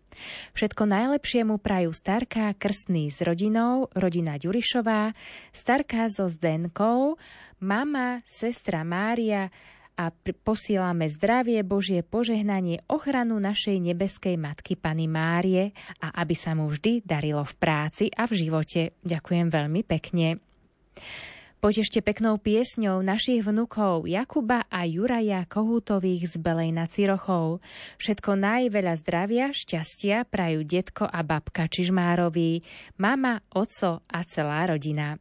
Všetko 0.52 0.82
najlepšie 0.88 1.46
mu 1.46 1.56
prajú 1.60 1.92
starka 1.92 2.52
krstný 2.56 3.12
s 3.12 3.20
rodinou, 3.22 3.88
rodina 3.92 4.36
Ďurišová, 4.36 5.12
starka 5.54 6.08
so 6.08 6.26
Zdenkou, 6.26 7.20
mama, 7.62 8.20
sestra 8.26 8.84
Mária 8.84 9.48
a 9.96 10.12
posielame 10.12 11.08
zdravie, 11.08 11.64
Božie 11.64 12.04
požehnanie, 12.04 12.84
ochranu 12.84 13.40
našej 13.40 13.80
nebeskej 13.80 14.36
matky 14.36 14.76
Pany 14.76 15.08
Márie 15.08 15.72
a 16.04 16.20
aby 16.20 16.36
sa 16.36 16.52
mu 16.52 16.68
vždy 16.68 17.00
darilo 17.00 17.40
v 17.48 17.54
práci 17.56 18.04
a 18.12 18.28
v 18.28 18.36
živote. 18.36 18.92
Ďakujem 19.00 19.48
veľmi 19.48 19.80
pekne. 19.88 20.36
Potešte 21.66 21.98
peknou 21.98 22.38
piesňou 22.38 23.02
našich 23.02 23.42
vnukov 23.42 24.06
Jakuba 24.06 24.70
a 24.70 24.86
Juraja 24.86 25.42
Kohútových 25.50 26.30
z 26.30 26.38
Belej 26.38 26.70
na 26.70 26.86
Cirochov. 26.86 27.58
Všetko 27.98 28.38
najveľa 28.38 28.94
zdravia, 29.02 29.50
šťastia 29.50 30.30
prajú 30.30 30.62
detko 30.62 31.10
a 31.10 31.26
babka 31.26 31.66
Čižmárovi, 31.66 32.62
mama, 33.02 33.42
oco 33.50 33.98
a 34.06 34.18
celá 34.30 34.62
rodina. 34.70 35.18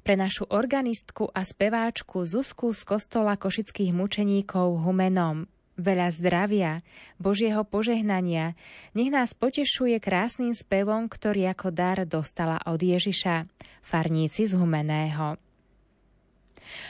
Pre 0.00 0.14
našu 0.16 0.48
organistku 0.48 1.28
a 1.36 1.44
speváčku 1.44 2.24
Zuzku 2.24 2.72
z 2.72 2.88
kostola 2.88 3.36
košických 3.36 3.92
mučeníkov 3.92 4.88
Humenom 4.88 5.44
veľa 5.74 6.08
zdravia, 6.14 6.86
Božieho 7.18 7.66
požehnania. 7.66 8.54
Nech 8.94 9.10
nás 9.10 9.34
potešuje 9.34 9.98
krásnym 9.98 10.54
spevom, 10.54 11.10
ktorý 11.10 11.50
ako 11.50 11.68
dar 11.74 11.98
dostala 12.06 12.62
od 12.66 12.78
Ježiša, 12.78 13.46
farníci 13.84 14.48
z 14.48 14.56
Humeného. 14.56 15.36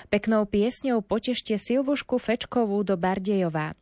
Peknou 0.09 0.47
piesňou 0.47 1.03
potešte 1.03 1.59
Silvušku 1.59 2.23
Fečkovú 2.23 2.87
do 2.87 2.95
Bardejova. 2.95 3.75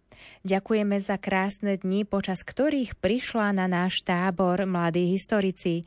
Ďakujeme 0.47 1.03
za 1.03 1.19
krásne 1.19 1.79
dni, 1.79 2.07
počas 2.07 2.47
ktorých 2.47 2.95
prišla 2.99 3.55
na 3.59 3.67
náš 3.67 4.07
tábor 4.07 4.63
mladí 4.71 5.11
historici 5.11 5.83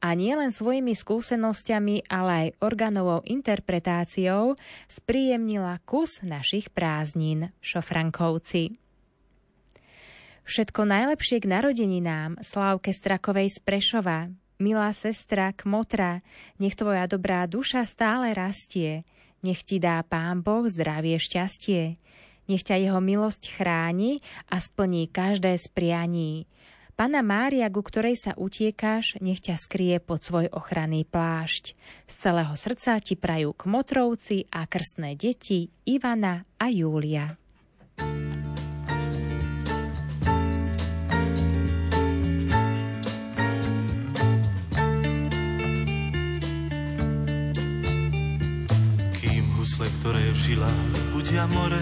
a 0.00 0.12
nielen 0.12 0.52
svojimi 0.52 0.92
skúsenosťami, 0.92 2.08
ale 2.12 2.30
aj 2.30 2.48
organovou 2.60 3.24
interpretáciou 3.24 4.60
spríjemnila 4.92 5.80
kus 5.88 6.20
našich 6.20 6.68
prázdnin, 6.68 7.48
šofrankovci. 7.64 8.76
Všetko 10.48 10.80
najlepšie 10.88 11.44
k 11.44 11.46
narodeninám 11.48 12.40
Slávke 12.40 12.92
Strakovej 12.96 13.52
z 13.52 13.58
Prešova, 13.60 14.32
milá 14.58 14.90
sestra 14.94 15.54
Kmotra, 15.54 16.20
nech 16.58 16.74
tvoja 16.74 17.06
dobrá 17.06 17.46
duša 17.46 17.86
stále 17.86 18.34
rastie, 18.34 19.06
nech 19.42 19.62
ti 19.62 19.78
dá 19.78 20.02
Pán 20.02 20.42
Boh 20.42 20.66
zdravie 20.66 21.18
šťastie. 21.18 21.96
Nech 22.48 22.64
ťa 22.64 22.80
jeho 22.80 23.00
milosť 23.04 23.60
chráni 23.60 24.24
a 24.48 24.56
splní 24.58 25.12
každé 25.12 25.52
z 25.60 25.68
prianí. 25.68 26.48
Pana 26.98 27.22
Mária, 27.22 27.70
ku 27.70 27.84
ktorej 27.84 28.18
sa 28.18 28.34
utiekáš, 28.34 29.20
nech 29.22 29.38
ťa 29.38 29.54
skrie 29.54 30.02
pod 30.02 30.24
svoj 30.24 30.50
ochranný 30.50 31.06
plášť. 31.06 31.78
Z 32.10 32.14
celého 32.26 32.54
srdca 32.58 32.98
ti 32.98 33.14
prajú 33.14 33.54
kmotrovci 33.54 34.50
a 34.50 34.66
krstné 34.66 35.14
deti 35.14 35.70
Ivana 35.86 36.42
a 36.58 36.66
Júlia. 36.66 37.38
Kým 38.02 38.57
husle, 49.78 49.94
ktoré 50.02 50.24
v 50.34 50.38
žilách 50.42 50.94
budia 51.14 51.46
more, 51.54 51.78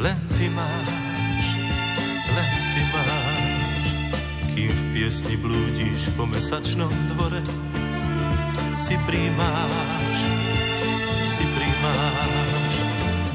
len 0.00 0.16
ty 0.40 0.48
máš, 0.48 0.88
len 2.32 2.52
ty 2.72 2.82
máš. 2.88 3.84
Kým 4.48 4.72
v 4.72 4.82
piesni 4.96 5.36
blúdiš 5.36 6.08
po 6.16 6.24
mesačnom 6.24 6.88
dvore. 7.12 7.44
Si 8.80 8.96
príjmáš, 9.04 10.16
si 11.28 11.44
príjmáš, 11.44 12.74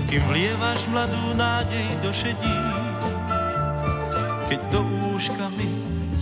kým 0.09 0.21
vlievaš 0.25 0.89
mladú 0.89 1.37
nádej 1.37 1.87
do 2.01 2.09
šedí, 2.09 2.59
keď 4.49 4.59
do 4.73 4.81
úška 5.13 5.53
mi 5.53 5.69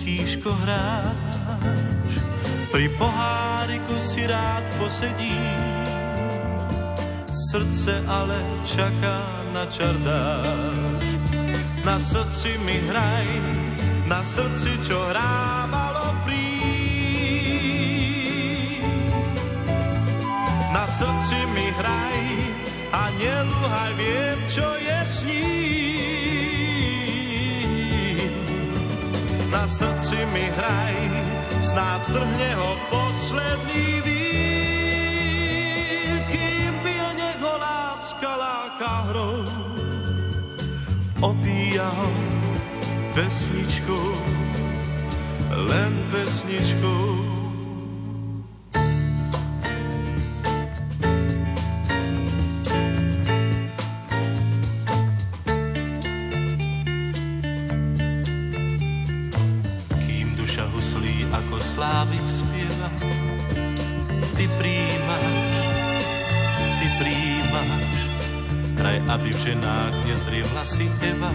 tížko 0.03 0.51
hráš, 0.67 2.11
pri 2.75 2.91
poháriku 2.99 3.95
si 4.03 4.27
rád 4.27 4.67
posedí, 4.75 5.39
srdce 7.33 8.03
ale 8.05 8.45
čaká 8.61 9.25
na 9.53 9.65
čardáš, 9.65 11.01
na 11.85 11.99
srdci 11.99 12.57
mi 12.61 12.77
hraj, 12.85 13.27
na 14.05 14.21
srdci, 14.23 14.77
čo 14.85 15.01
hrávalo 15.09 16.13
prí. 16.21 16.61
Na 20.69 20.85
srdci 20.85 21.37
mi 21.57 21.73
hraj 21.73 22.21
a 22.93 23.09
nelúhaj, 23.17 23.93
viem, 23.97 24.37
čo 24.45 24.69
je 24.77 24.99
s 25.01 25.25
ním. 25.25 25.41
Na 29.49 29.65
srdci 29.65 30.17
mi 30.33 30.45
hraj, 30.53 30.97
snáď 31.65 32.01
strhne 32.05 32.49
ho 32.61 32.77
posledný 32.93 34.01
vír, 34.05 34.12
hrou, 38.81 39.43
opíja 41.21 41.89
ho 41.89 42.11
pesničkou, 43.13 44.17
len 45.49 45.93
pesničkou. 46.11 47.32
Aby 69.13 69.29
v 69.29 69.39
ženách 69.53 69.93
nezdrievla 70.09 70.63
si 70.65 70.89
Eva 71.05 71.29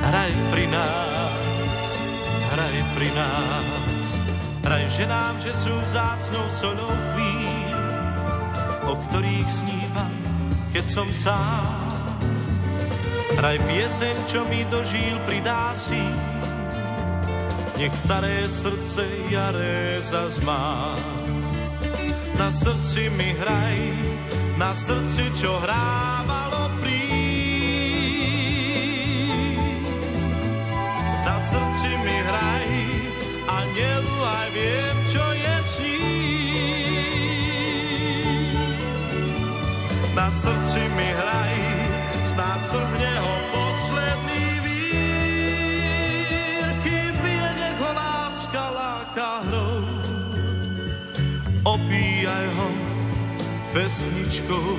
Hraj 0.00 0.32
pri 0.50 0.66
nás, 0.66 1.86
hraj 2.56 2.76
pri 2.98 3.08
nás, 3.14 4.08
hraj 4.64 4.84
ženám, 4.96 5.38
že 5.38 5.52
sú 5.54 5.70
vzácnou 5.86 6.48
solou 6.50 6.90
chvíľ, 7.14 7.78
o 8.90 8.94
ktorých 8.96 9.50
snívam, 9.52 10.14
keď 10.72 10.84
som 10.88 11.08
sám. 11.14 11.94
Hraj 13.38 13.60
pieseň, 13.70 14.16
čo 14.26 14.42
mi 14.48 14.66
do 14.66 14.82
žíl 14.82 15.14
pridá 15.28 15.70
si, 15.78 16.02
nech 17.78 17.94
staré 17.94 18.48
srdce 18.50 19.04
jaré 19.30 20.00
zazmá. 20.02 20.96
Na 22.34 22.48
srdci 22.48 23.12
mi 23.14 23.36
hraj, 23.36 23.99
na 24.60 24.76
srdci, 24.76 25.32
čo 25.32 25.56
hrávalo 25.64 26.60
srdci 31.50 31.90
mi 32.04 32.18
hraj, 32.28 32.68
anielu 33.48 34.16
aj 34.22 34.48
viem, 34.54 34.96
čo 35.08 35.24
je 35.34 35.56
s 35.64 35.82
ním. 35.82 36.94
Na 40.14 40.28
srdci 40.30 40.80
mi 40.94 41.08
hraj, 41.10 41.56
snáď 42.28 42.60
strhne 42.60 43.12
ho 43.24 43.34
posledný 43.50 44.49
pesničkou, 53.74 54.78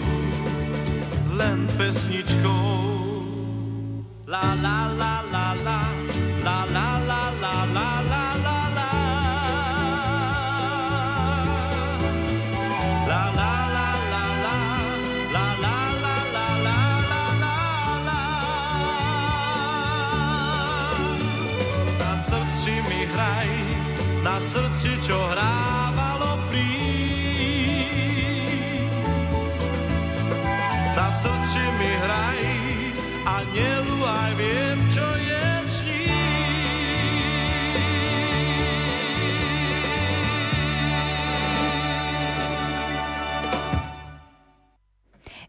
len 1.39 1.67
pesničkou. 1.79 2.91
La 4.27 4.55
la 4.63 4.87
la 4.99 5.23
la 5.31 5.45
la 5.65 5.79
la 6.43 6.57
la 6.71 6.87
la 7.07 7.07
la 7.07 7.23
la 7.41 7.55
la 7.71 7.87
la 8.07 8.59
la 8.75 8.89
La 13.07 13.23
la 13.35 13.51
Na 21.99 22.11
srdci 22.15 22.83
hraj, 23.11 23.51
čo 25.03 25.17
hrávalo 25.17 25.90
Na 31.11 31.19
srdci 31.19 31.59
mi 31.75 31.91
hraj, 32.07 32.39
a 33.27 33.35
aj 33.43 34.31
viem, 34.39 34.77
čo 34.87 35.03
je 35.19 35.47
s 35.67 35.75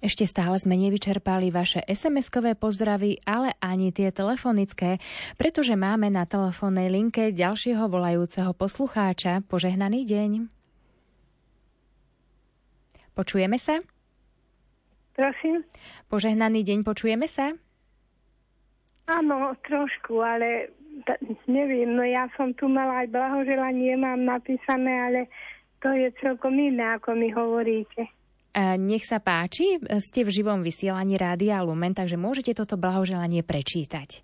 Ešte 0.03 0.27
stále 0.27 0.59
sme 0.59 0.75
nevyčerpali 0.75 1.55
vaše 1.55 1.87
SMS-kové 1.87 2.59
pozdravy, 2.59 3.23
ale 3.23 3.55
ani 3.63 3.95
tie 3.95 4.11
telefonické, 4.11 4.99
pretože 5.39 5.79
máme 5.79 6.11
na 6.11 6.27
telefónnej 6.27 6.91
linke 6.91 7.31
ďalšieho 7.31 7.87
volajúceho 7.87 8.51
poslucháča. 8.51 9.47
Požehnaný 9.47 10.11
deň. 10.11 10.31
Počujeme 13.15 13.63
sa? 13.63 13.79
Prosím? 15.13 15.65
Požehnaný 16.09 16.65
deň, 16.65 16.79
počujeme 16.85 17.29
sa? 17.29 17.53
Áno, 19.11 19.53
trošku, 19.67 20.23
ale 20.25 20.73
t- 21.05 21.21
neviem, 21.51 21.93
no 21.93 22.01
ja 22.07 22.31
som 22.39 22.55
tu 22.57 22.71
mala 22.71 23.05
aj 23.05 23.13
blahoželanie, 23.13 23.99
mám 23.99 24.25
napísané, 24.25 24.93
ale 25.11 25.21
to 25.83 25.91
je 25.93 26.09
celkom 26.23 26.55
iné, 26.57 26.97
ako 26.97 27.19
mi 27.19 27.29
hovoríte. 27.35 28.09
Nech 28.53 29.09
sa 29.09 29.17
páči, 29.17 29.81
ste 30.05 30.29
v 30.29 30.31
živom 30.31 30.61
vysielaní 30.61 31.17
Rádia 31.17 31.65
Lumen, 31.65 31.97
takže 31.97 32.21
môžete 32.21 32.53
toto 32.53 32.77
blahoželanie 32.77 33.41
prečítať. 33.41 34.21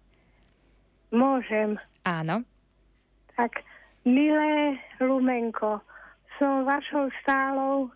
Môžem. 1.08 1.72
Áno. 2.04 2.44
Tak, 3.40 3.64
milé 4.04 4.76
Lumenko, 5.00 5.80
som 6.36 6.68
vašou 6.68 7.08
stálou 7.24 7.88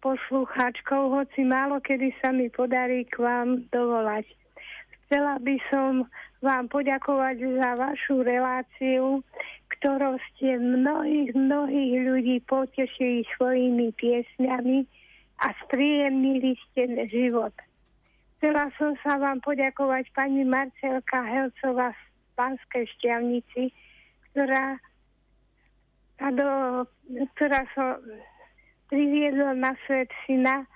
poslucháčkou, 0.00 1.12
hoci 1.12 1.44
málo 1.44 1.80
kedy 1.80 2.12
sa 2.20 2.32
mi 2.32 2.48
podarí 2.48 3.04
k 3.08 3.20
vám 3.20 3.68
dovolať. 3.72 4.26
Chcela 5.06 5.36
by 5.40 5.56
som 5.68 6.08
vám 6.40 6.68
poďakovať 6.72 7.36
za 7.60 7.70
vašu 7.76 8.24
reláciu, 8.24 9.20
ktorou 9.76 10.16
ste 10.32 10.56
mnohých, 10.56 11.36
mnohých 11.36 11.94
ľudí 12.04 12.36
potešili 12.48 13.28
svojimi 13.36 13.92
piesňami, 13.96 14.88
a 15.40 15.46
spríjemnili 15.64 16.56
ste 16.68 17.08
život. 17.08 17.52
Chcela 18.36 18.72
som 18.76 18.92
sa 19.04 19.16
vám 19.16 19.40
poďakovať 19.40 20.12
pani 20.12 20.44
Marcelka 20.44 21.24
Helcová 21.24 21.92
z 21.92 22.02
Pánskej 22.36 22.84
šťavnici, 22.96 23.72
ktorá, 24.32 24.80
ktorá 27.36 27.60
so 27.76 27.86
priviedla 28.90 29.54
na 29.54 29.72
svet 29.86 30.10
syna, 30.26 30.66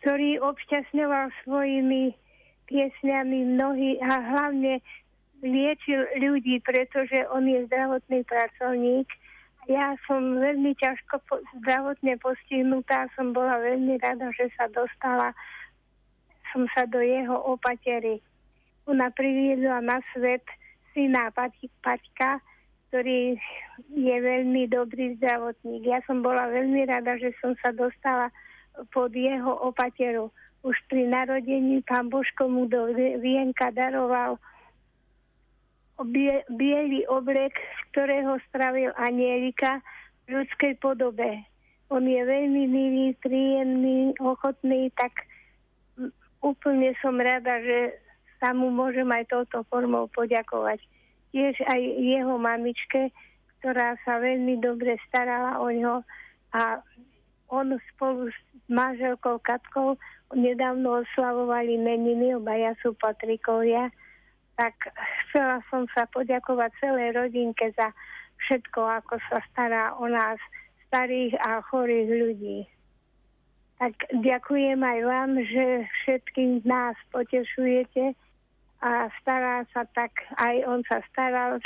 ktorý 0.00 0.38
obšťastňoval 0.44 1.32
svojimi 1.42 2.12
piesňami 2.68 3.38
mnohí 3.56 3.96
a 4.04 4.20
hlavne 4.20 4.84
liečil 5.40 6.08
ľudí, 6.20 6.60
pretože 6.64 7.24
on 7.32 7.44
je 7.48 7.64
zdravotný 7.68 8.24
pracovník. 8.24 9.08
Ja 9.64 9.96
som 10.04 10.40
veľmi 10.40 10.76
ťažko 10.76 11.24
po, 11.24 11.40
zdravotne 11.60 12.20
postihnutá, 12.20 13.08
som 13.16 13.32
bola 13.32 13.56
veľmi 13.60 13.96
rada, 14.00 14.28
že 14.36 14.52
sa 14.56 14.68
dostala 14.68 15.32
som 16.54 16.70
sa 16.70 16.86
do 16.86 17.02
jeho 17.02 17.34
opatery. 17.50 18.22
Ona 18.86 19.10
priviedla 19.10 19.82
na 19.82 19.98
svet 20.14 20.46
syna 20.94 21.34
Paťka, 21.34 22.38
ktorý 22.94 23.34
je 23.90 24.16
veľmi 24.22 24.70
dobrý 24.70 25.18
zdravotník. 25.18 25.82
Ja 25.82 25.98
som 26.06 26.22
bola 26.22 26.46
veľmi 26.46 26.86
rada, 26.86 27.18
že 27.18 27.34
som 27.42 27.58
sa 27.58 27.74
dostala 27.74 28.30
pod 28.94 29.10
jeho 29.10 29.50
opateru. 29.66 30.30
Už 30.62 30.78
pri 30.86 31.10
narodení 31.10 31.82
pán 31.82 32.06
Božko 32.06 32.46
mu 32.46 32.70
do 32.70 32.94
vienka 33.18 33.74
daroval 33.74 34.38
bie, 36.06 36.46
biely 36.54 37.02
oblek, 37.10 37.58
z 37.58 37.80
ktorého 37.90 38.38
spravil 38.46 38.94
anielika 38.94 39.82
v 40.30 40.38
ľudskej 40.38 40.78
podobe. 40.78 41.42
On 41.90 42.06
je 42.06 42.22
veľmi 42.22 42.62
milý, 42.70 43.18
príjemný, 43.18 44.14
ochotný, 44.22 44.94
tak 44.94 45.26
úplne 46.46 46.94
som 47.02 47.18
rada, 47.18 47.58
že 47.58 47.98
sa 48.38 48.54
mu 48.54 48.70
môžem 48.70 49.10
aj 49.10 49.34
touto 49.34 49.66
formou 49.66 50.06
poďakovať 50.14 50.93
tiež 51.34 51.58
aj 51.66 51.82
jeho 51.98 52.38
mamičke, 52.38 53.10
ktorá 53.58 53.98
sa 54.06 54.22
veľmi 54.22 54.62
dobre 54.62 54.94
starala 55.10 55.58
o 55.58 55.66
ňo 55.66 56.06
a 56.54 56.78
on 57.50 57.74
spolu 57.90 58.30
s 58.30 58.38
manželkou 58.70 59.42
Katkou 59.42 59.98
nedávno 60.30 61.02
oslavovali 61.02 61.74
meniny, 61.74 62.38
obaja 62.38 62.78
sú 62.78 62.94
Patrikovia, 62.94 63.90
tak 64.54 64.78
chcela 65.26 65.58
som 65.66 65.90
sa 65.90 66.06
poďakovať 66.14 66.70
celej 66.78 67.18
rodinke 67.18 67.74
za 67.74 67.90
všetko, 68.46 69.02
ako 69.02 69.18
sa 69.26 69.42
stará 69.50 69.98
o 69.98 70.06
nás, 70.06 70.38
starých 70.86 71.34
a 71.42 71.58
chorých 71.66 72.10
ľudí. 72.14 72.58
Tak 73.82 73.98
ďakujem 74.22 74.78
aj 74.78 74.98
vám, 75.02 75.30
že 75.42 75.90
všetkým 76.02 76.62
nás 76.62 76.94
potešujete 77.10 78.14
a 78.84 79.08
stará 79.24 79.64
sa 79.72 79.88
tak, 79.96 80.12
aj 80.36 80.60
on 80.68 80.84
sa 80.84 81.00
staral, 81.08 81.56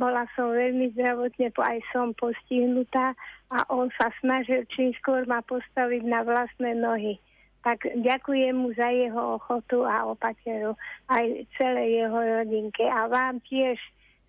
bola 0.00 0.24
som 0.32 0.56
veľmi 0.56 0.96
zdravotne, 0.96 1.52
aj 1.52 1.78
som 1.92 2.16
postihnutá 2.16 3.12
a 3.52 3.68
on 3.68 3.92
sa 4.00 4.08
snažil 4.24 4.64
čím 4.72 4.96
skôr 4.96 5.28
ma 5.28 5.44
postaviť 5.44 6.02
na 6.08 6.24
vlastné 6.24 6.72
nohy. 6.80 7.20
Tak 7.62 7.84
ďakujem 8.00 8.56
mu 8.56 8.72
za 8.72 8.88
jeho 8.88 9.36
ochotu 9.38 9.84
a 9.84 10.08
opateru, 10.08 10.74
aj 11.12 11.46
celej 11.60 12.02
jeho 12.02 12.18
rodinke 12.18 12.88
a 12.88 13.06
vám 13.06 13.38
tiež, 13.44 13.76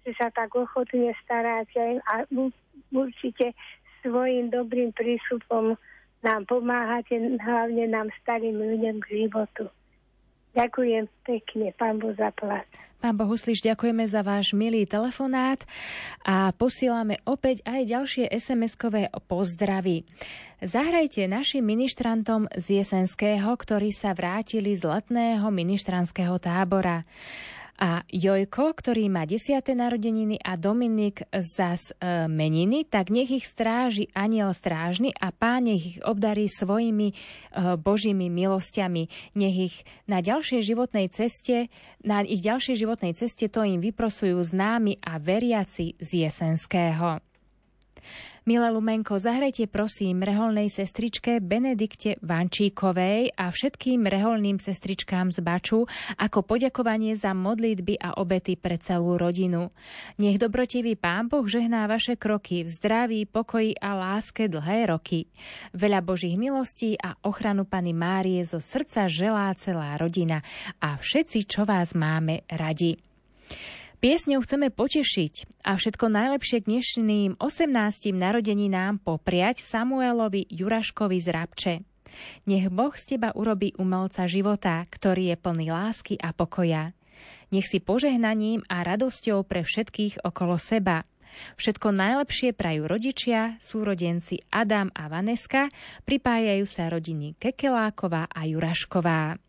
že 0.04 0.12
sa 0.20 0.28
tak 0.30 0.52
ochotne 0.52 1.16
staráte 1.24 2.04
a 2.12 2.28
určite 2.92 3.56
svojim 4.04 4.52
dobrým 4.52 4.92
prístupom 4.92 5.80
nám 6.22 6.44
pomáhate, 6.46 7.16
hlavne 7.40 7.88
nám 7.88 8.12
starým 8.22 8.60
ľuďom 8.60 9.00
k 9.00 9.08
životu. 9.26 9.72
Ďakujem 10.54 11.10
pekne, 11.26 11.74
pán 11.74 11.98
Boh 11.98 12.14
zaplať. 12.14 12.70
Pán 13.04 13.20
Bohuslíš, 13.20 13.68
ďakujeme 13.68 14.08
za 14.08 14.24
váš 14.24 14.56
milý 14.56 14.88
telefonát 14.88 15.60
a 16.24 16.56
posielame 16.56 17.20
opäť 17.28 17.60
aj 17.68 17.82
ďalšie 17.84 18.26
SMS-kové 18.32 19.12
pozdravy. 19.28 20.08
Zahrajte 20.64 21.28
našim 21.28 21.68
ministrantom 21.68 22.48
z 22.56 22.80
Jesenského, 22.80 23.52
ktorí 23.60 23.92
sa 23.92 24.16
vrátili 24.16 24.72
z 24.72 24.88
letného 24.88 25.44
ministranského 25.52 26.40
tábora. 26.40 27.04
A 27.84 28.08
Jojko, 28.08 28.72
ktorý 28.80 29.12
má 29.12 29.28
10. 29.28 29.60
narodeniny 29.76 30.40
a 30.40 30.56
Dominik 30.56 31.28
zas 31.36 31.92
e, 31.92 32.32
meniny, 32.32 32.88
tak 32.88 33.12
nech 33.12 33.28
ich 33.28 33.44
stráži 33.44 34.08
aniel 34.16 34.56
strážny 34.56 35.12
a 35.20 35.36
pán 35.36 35.68
nech 35.68 35.84
ich 35.84 36.00
obdarí 36.00 36.48
svojimi 36.48 37.12
e, 37.12 37.16
božími 37.76 38.32
milosťami. 38.32 39.36
Nech 39.36 39.58
ich 39.60 39.76
na 40.08 40.24
ďalšej 40.24 40.64
životnej 40.64 41.12
ceste, 41.12 41.68
na 42.00 42.24
ich 42.24 42.40
ďalšej 42.40 42.88
životnej 42.88 43.20
ceste 43.20 43.52
to 43.52 43.68
im 43.68 43.84
vyprosujú 43.84 44.40
známi 44.40 45.04
a 45.04 45.20
veriaci 45.20 46.00
z 46.00 46.24
Jesenského. 46.24 47.33
Milé 48.44 48.76
Lumenko, 48.76 49.24
zahrajte 49.24 49.72
prosím 49.72 50.20
reholnej 50.20 50.68
sestričke 50.68 51.40
Benedikte 51.40 52.20
Vančíkovej 52.20 53.32
a 53.40 53.48
všetkým 53.48 54.04
reholným 54.04 54.60
sestričkám 54.60 55.32
z 55.32 55.40
Baču 55.40 55.88
ako 56.20 56.44
poďakovanie 56.44 57.16
za 57.16 57.32
modlitby 57.32 58.04
a 58.04 58.20
obety 58.20 58.60
pre 58.60 58.76
celú 58.84 59.16
rodinu. 59.16 59.72
Nech 60.20 60.36
dobrotivý 60.44 61.00
Pán 61.00 61.32
Boh 61.32 61.48
žehná 61.48 61.88
vaše 61.88 62.20
kroky 62.20 62.68
v 62.68 62.70
zdraví, 62.76 63.24
pokoji 63.32 63.80
a 63.80 63.96
láske 63.96 64.52
dlhé 64.52 64.92
roky. 64.92 65.32
Veľa 65.72 66.04
Božích 66.04 66.36
milostí 66.36 67.00
a 67.00 67.16
ochranu 67.24 67.64
Pany 67.64 67.96
Márie 67.96 68.44
zo 68.44 68.60
srdca 68.60 69.08
želá 69.08 69.56
celá 69.56 69.96
rodina 69.96 70.44
a 70.84 71.00
všetci, 71.00 71.48
čo 71.48 71.64
vás 71.64 71.96
máme 71.96 72.44
radi. 72.52 73.00
Piesňou 74.04 74.44
chceme 74.44 74.68
potešiť 74.68 75.64
a 75.64 75.80
všetko 75.80 76.12
najlepšie 76.12 76.60
k 76.60 76.76
dnešným 76.76 77.40
18. 77.40 78.12
narodeninám 78.12 79.00
popriať 79.00 79.64
Samuelovi 79.64 80.44
Juraškovi 80.52 81.24
z 81.24 81.28
Rabče. 81.32 81.74
Nech 82.44 82.68
Boh 82.68 82.92
z 83.00 83.16
teba 83.16 83.32
urobí 83.32 83.72
umelca 83.80 84.28
života, 84.28 84.84
ktorý 84.92 85.32
je 85.32 85.38
plný 85.40 85.72
lásky 85.72 86.20
a 86.20 86.36
pokoja. 86.36 86.92
Nech 87.56 87.64
si 87.64 87.80
požehnaním 87.80 88.68
a 88.68 88.84
radosťou 88.84 89.48
pre 89.48 89.64
všetkých 89.64 90.28
okolo 90.28 90.60
seba. 90.60 91.08
Všetko 91.56 91.96
najlepšie 91.96 92.52
prajú 92.52 92.84
rodičia, 92.92 93.56
súrodenci 93.64 94.44
Adam 94.52 94.92
a 94.92 95.08
Vaneska, 95.08 95.72
pripájajú 96.04 96.68
sa 96.68 96.92
rodiny 96.92 97.40
Kekeláková 97.40 98.28
a 98.28 98.44
Jurašková. 98.52 99.40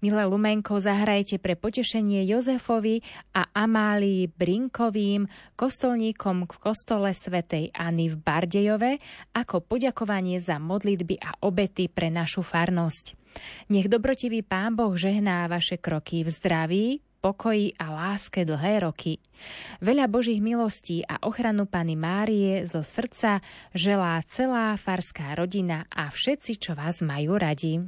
Milé 0.00 0.22
Lumenko, 0.26 0.78
zahrajte 0.78 1.40
pre 1.42 1.54
potešenie 1.54 2.24
Jozefovi 2.28 3.00
a 3.34 3.48
Amálii 3.50 4.28
Brinkovým, 4.30 5.26
kostolníkom 5.58 6.46
v 6.46 6.56
kostole 6.58 7.10
svätejAny 7.14 8.12
v 8.12 8.16
Bardejove, 8.16 8.92
ako 9.34 9.64
poďakovanie 9.64 10.38
za 10.38 10.60
modlitby 10.60 11.18
a 11.20 11.36
obety 11.44 11.88
pre 11.88 12.08
našu 12.12 12.42
farnosť. 12.42 13.18
Nech 13.70 13.86
dobrotivý 13.86 14.42
Pán 14.42 14.74
Boh 14.74 14.96
žehná 14.98 15.46
vaše 15.46 15.78
kroky 15.78 16.26
v 16.26 16.30
zdraví, 16.32 16.86
pokoji 17.18 17.74
a 17.78 17.90
láske 17.90 18.46
dlhé 18.46 18.86
roky. 18.86 19.18
Veľa 19.82 20.06
Božích 20.06 20.38
milostí 20.42 21.02
a 21.02 21.18
ochranu 21.26 21.66
Pany 21.66 21.98
Márie 21.98 22.62
zo 22.66 22.82
srdca 22.82 23.42
želá 23.74 24.22
celá 24.30 24.74
farská 24.78 25.34
rodina 25.34 25.86
a 25.90 26.10
všetci, 26.10 26.52
čo 26.58 26.72
vás 26.78 27.02
majú 27.02 27.38
radi. 27.38 27.82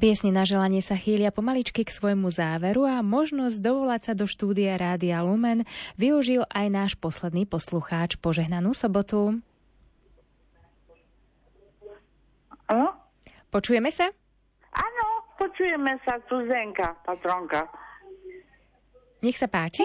Piesne 0.00 0.32
na 0.32 0.48
želanie 0.48 0.80
sa 0.80 0.96
chýlia 0.96 1.28
pomaličky 1.28 1.84
k 1.84 1.92
svojmu 1.92 2.32
záveru 2.32 2.88
a 2.88 3.04
možnosť 3.04 3.60
dovolať 3.60 4.00
sa 4.00 4.12
do 4.16 4.24
štúdia 4.24 4.80
Rádia 4.80 5.20
Lumen 5.20 5.68
využil 6.00 6.48
aj 6.48 6.66
náš 6.72 6.92
posledný 6.96 7.44
poslucháč. 7.44 8.16
Požehnanú 8.16 8.72
sobotu. 8.72 9.44
Áno? 12.64 12.96
Počujeme 13.52 13.92
sa? 13.92 14.08
Áno, 14.72 15.04
počujeme 15.36 16.00
sa, 16.08 16.16
tu 16.24 16.48
Zenka, 16.48 16.96
patronka. 17.04 17.68
Nech 19.20 19.36
sa 19.36 19.52
páči. 19.52 19.84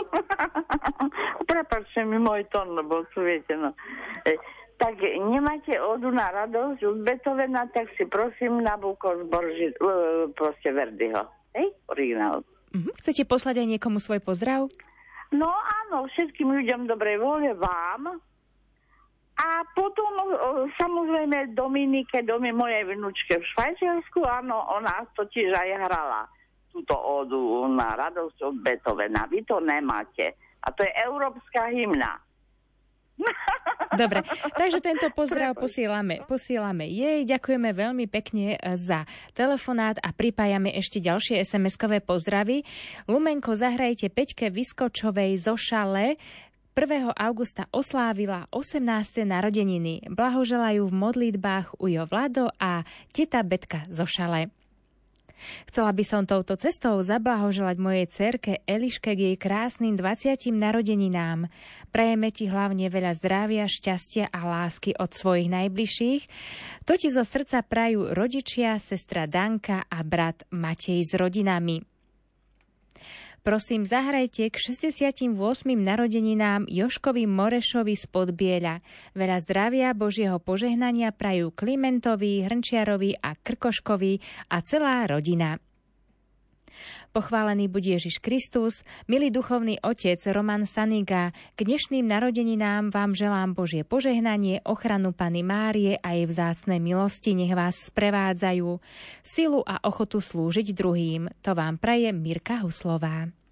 Prepačte 1.52 2.08
mi 2.08 2.24
môj 2.24 2.48
tón, 2.56 2.72
lebo 2.72 3.04
tu 3.12 3.20
viete, 3.20 3.52
no. 3.60 3.76
E, 4.24 4.40
tak 4.76 4.99
nemáte 5.02 5.80
odu 5.80 6.11
na 6.11 6.27
radosť 6.31 6.80
od 6.84 6.97
Beethovena, 7.03 7.68
tak 7.72 7.88
si 7.95 8.03
prosím 8.07 8.60
Nabucco 8.64 9.26
zborži, 9.26 9.72
uh, 9.80 10.27
proste 10.35 10.72
Verdiho. 10.76 11.23
Hej, 11.56 11.72
originál. 11.88 12.43
Uh-huh. 12.76 12.91
Chcete 12.99 13.23
poslať 13.23 13.64
aj 13.64 13.68
niekomu 13.77 14.03
svoj 14.03 14.19
pozdrav? 14.19 14.68
No 15.31 15.47
áno, 15.49 16.07
všetkým 16.11 16.52
ľuďom 16.52 16.91
dobrej 16.91 17.18
vôle 17.23 17.56
vám. 17.56 18.19
A 19.35 19.47
potom 19.76 20.11
uh, 20.15 20.68
samozrejme 20.80 21.56
Dominike, 21.56 22.23
domy 22.23 22.56
mojej 22.56 22.88
vnúčke 22.88 23.39
v 23.39 23.49
Švajčiarsku, 23.56 24.23
áno, 24.23 24.60
ona 24.76 25.03
totiž 25.15 25.52
aj 25.52 25.69
hrala 25.88 26.23
túto 26.76 26.95
odu 26.99 27.72
na 27.72 27.95
radosť 27.95 28.38
od 28.43 28.56
Beethovena. 28.60 29.23
Vy 29.31 29.47
to 29.47 29.64
nemáte. 29.64 30.35
A 30.60 30.76
to 30.76 30.84
je 30.84 30.91
európska 31.07 31.72
hymna. 31.72 32.19
Dobre, 33.94 34.26
takže 34.57 34.82
tento 34.82 35.06
pozdrav 35.14 35.53
posielame, 35.53 36.26
posielame 36.26 36.90
jej. 36.90 37.22
Ďakujeme 37.30 37.70
veľmi 37.70 38.06
pekne 38.10 38.57
za 38.74 39.06
telefonát 39.38 40.02
a 40.02 40.10
pripájame 40.10 40.74
ešte 40.74 40.98
ďalšie 40.98 41.45
SMS-kové 41.45 42.02
pozdravy. 42.02 42.66
Lumenko, 43.06 43.53
zahrajte 43.53 44.10
Peťke 44.10 44.49
Vyskočovej 44.49 45.38
zo 45.38 45.53
Šale. 45.53 46.18
1. 46.76 47.16
augusta 47.16 47.72
oslávila 47.72 48.52
18. 48.52 49.24
narodeniny. 49.24 50.12
Blahoželajú 50.12 50.91
v 50.91 50.94
modlitbách 50.94 51.80
Ujo 51.80 52.03
Vlado 52.03 52.52
a 52.60 52.84
teta 53.16 53.40
Betka 53.48 53.88
zo 53.88 54.03
Šale. 54.03 54.52
Chcela 55.72 55.91
by 55.95 56.03
som 56.03 56.24
touto 56.28 56.60
cestou 56.60 56.99
zablahoželať 56.99 57.78
mojej 57.80 58.06
cerke 58.12 58.52
Eliške 58.68 59.16
k 59.16 59.34
jej 59.34 59.38
krásnym 59.40 59.95
20. 59.95 60.52
narodeninám. 60.52 61.48
Prejeme 61.95 62.30
ti 62.36 62.52
hlavne 62.52 62.91
veľa 62.91 63.16
zdravia, 63.16 63.72
šťastia 63.72 64.28
a 64.30 64.40
lásky 64.44 64.94
od 64.99 65.16
svojich 65.16 65.48
najbližších. 65.48 66.24
To 66.84 66.94
ti 66.99 67.07
zo 67.07 67.24
srdca 67.24 67.64
prajú 67.64 68.12
rodičia, 68.12 68.76
sestra 68.78 69.26
Danka 69.26 69.88
a 69.88 70.03
brat 70.03 70.44
Matej 70.52 71.02
s 71.07 71.16
rodinami. 71.16 71.94
Prosím, 73.45 73.85
zahrajte 73.85 74.49
k 74.49 74.57
68. 74.57 75.30
narodeninám 75.77 76.65
Joškovi 76.65 77.30
Morešovi 77.30 77.93
z 77.93 78.09
Podbieľa. 78.09 78.81
Veľa 79.13 79.38
zdravia, 79.45 79.93
Božieho 79.93 80.41
požehnania 80.41 81.13
prajú 81.13 81.53
Klimentovi, 81.53 82.41
Hrnčiarovi 82.41 83.22
a 83.22 83.38
Krkoškovi 83.38 84.17
a 84.49 84.57
celá 84.65 85.05
rodina. 85.05 85.61
Pochválený 87.15 87.72
bude 87.72 87.95
Ježiš 87.95 88.19
Kristus, 88.19 88.84
milý 89.07 89.31
duchovný 89.31 89.80
otec 89.80 90.19
Roman 90.31 90.68
Saniga, 90.68 91.31
k 91.56 91.60
dnešným 91.64 92.03
narodeninám 92.03 92.91
vám 92.91 93.15
želám 93.15 93.56
Božie 93.56 93.88
požehnanie, 93.88 94.60
ochranu 94.68 95.15
Pany 95.15 95.45
Márie 95.45 95.95
a 96.02 96.11
jej 96.18 96.27
vzácne 96.27 96.81
milosti, 96.81 97.38
nech 97.38 97.53
vás 97.56 97.88
sprevádzajú, 97.88 98.81
silu 99.23 99.61
a 99.64 99.80
ochotu 99.85 100.19
slúžiť 100.19 100.76
druhým. 100.76 101.31
To 101.45 101.56
vám 101.56 101.80
praje 101.80 102.11
Mirka 102.11 102.60
Huslová. 102.65 103.44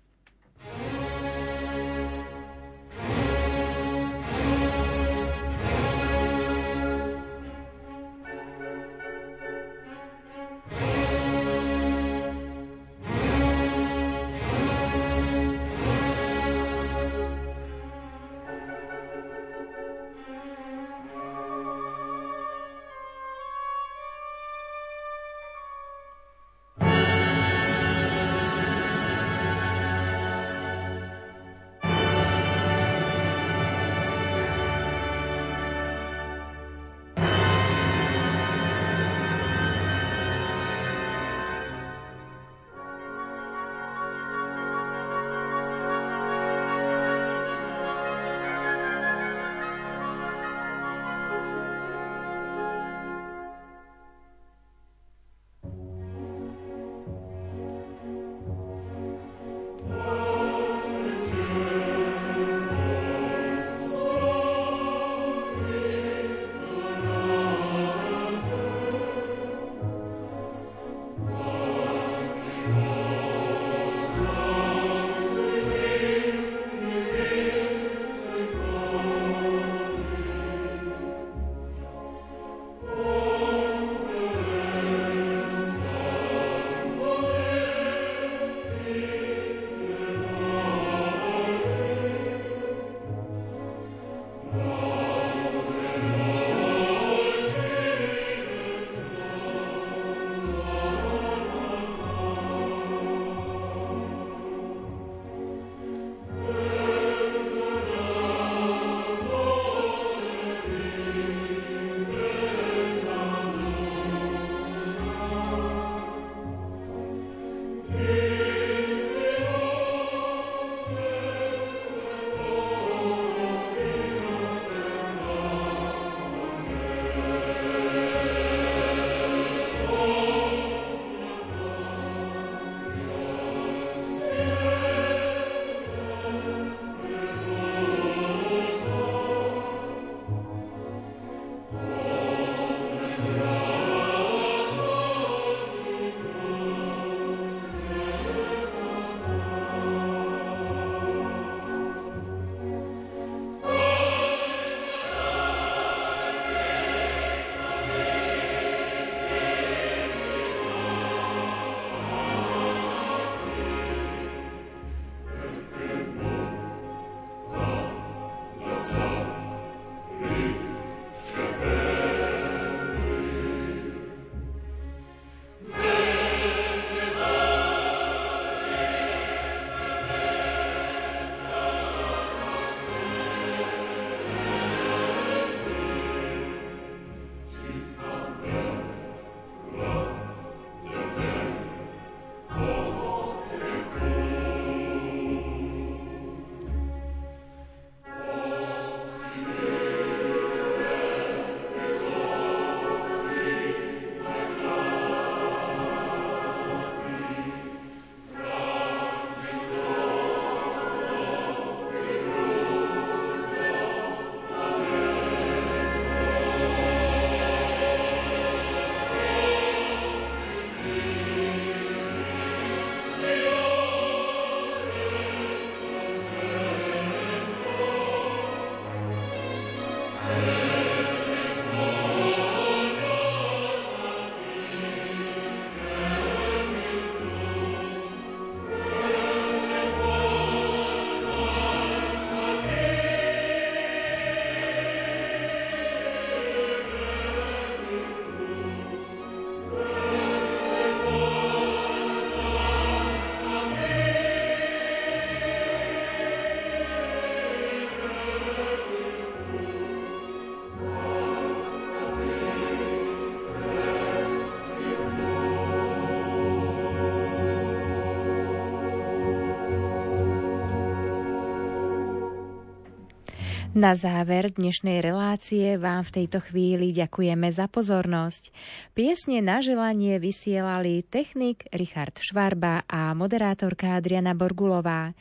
Na 273.84 274.00
záver 274.00 274.48
dnešnej 274.48 275.04
relácie 275.04 275.76
vám 275.76 276.08
v 276.08 276.24
tejto 276.24 276.40
chvíli 276.40 276.96
ďakujeme 276.96 277.52
za 277.52 277.68
pozornosť. 277.68 278.56
Piesne 278.96 279.44
na 279.44 279.60
želanie 279.60 280.24
vysielali 280.24 281.04
technik 281.04 281.68
Richard 281.68 282.16
Švarba 282.16 282.88
a 282.88 283.12
moderátorka 283.12 284.00
Adriana 284.00 284.40
Borgulová. 284.40 285.12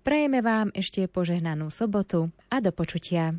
Prajeme 0.00 0.40
vám 0.40 0.72
ešte 0.72 1.04
požehnanú 1.12 1.68
sobotu 1.68 2.32
a 2.48 2.64
do 2.64 2.72
počutia. 2.72 3.36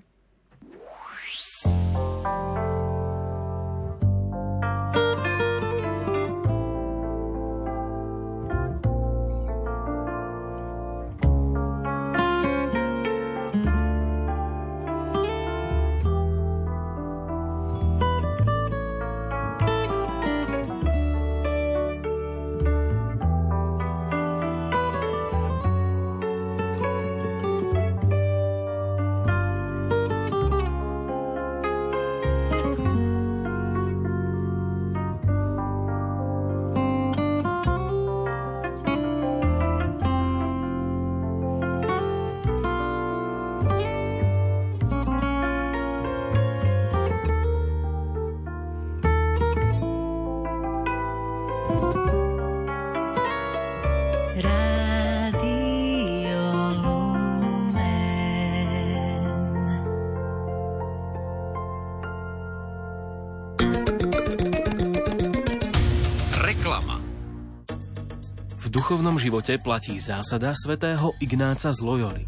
Duchovnom 68.88 69.20
živote 69.20 69.60
platí 69.60 70.00
zásada 70.00 70.56
svätého 70.56 71.12
Ignáca 71.20 71.76
z 71.76 71.84
Loyoli. 71.84 72.24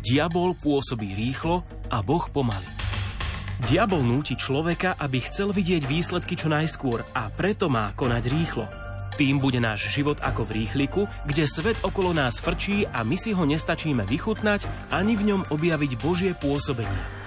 Diabol 0.00 0.56
pôsobí 0.56 1.12
rýchlo 1.12 1.60
a 1.92 2.00
Boh 2.00 2.24
pomaly. 2.32 2.64
Diabol 3.68 4.00
núti 4.00 4.32
človeka, 4.32 4.96
aby 4.96 5.20
chcel 5.20 5.52
vidieť 5.52 5.84
výsledky 5.84 6.40
čo 6.40 6.48
najskôr 6.48 7.04
a 7.12 7.28
preto 7.28 7.68
má 7.68 7.92
konať 7.92 8.32
rýchlo. 8.32 8.64
Tým 9.20 9.44
bude 9.44 9.60
náš 9.60 9.92
život 9.92 10.16
ako 10.24 10.48
v 10.48 10.64
rýchliku, 10.64 11.04
kde 11.28 11.44
svet 11.44 11.76
okolo 11.84 12.16
nás 12.16 12.40
frčí 12.40 12.88
a 12.88 13.04
my 13.04 13.20
si 13.20 13.36
ho 13.36 13.44
nestačíme 13.44 14.00
vychutnať 14.08 14.64
ani 14.96 15.20
v 15.20 15.36
ňom 15.36 15.52
objaviť 15.52 16.00
Božie 16.00 16.32
pôsobenie. 16.32 17.19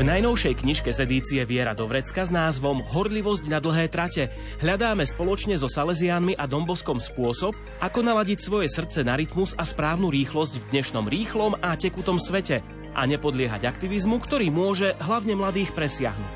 V 0.00 0.08
najnovšej 0.08 0.64
knižke 0.64 0.96
z 0.96 1.04
edície 1.04 1.44
Viera 1.44 1.76
do 1.76 1.84
vrecka 1.84 2.24
s 2.24 2.32
názvom 2.32 2.80
Horlivosť 2.80 3.52
na 3.52 3.60
dlhé 3.60 3.92
trate 3.92 4.32
hľadáme 4.64 5.04
spoločne 5.04 5.60
so 5.60 5.68
Salesiánmi 5.68 6.32
a 6.40 6.48
Domboskom 6.48 6.96
spôsob, 6.96 7.52
ako 7.84 8.00
naladiť 8.00 8.40
svoje 8.40 8.72
srdce 8.72 9.04
na 9.04 9.12
rytmus 9.12 9.52
a 9.60 9.68
správnu 9.68 10.08
rýchlosť 10.08 10.56
v 10.56 10.64
dnešnom 10.72 11.04
rýchlom 11.04 11.52
a 11.60 11.76
tekutom 11.76 12.16
svete 12.16 12.64
a 12.96 13.04
nepodliehať 13.04 13.68
aktivizmu, 13.68 14.24
ktorý 14.24 14.48
môže 14.48 14.96
hlavne 15.04 15.36
mladých 15.36 15.76
presiahnuť. 15.76 16.32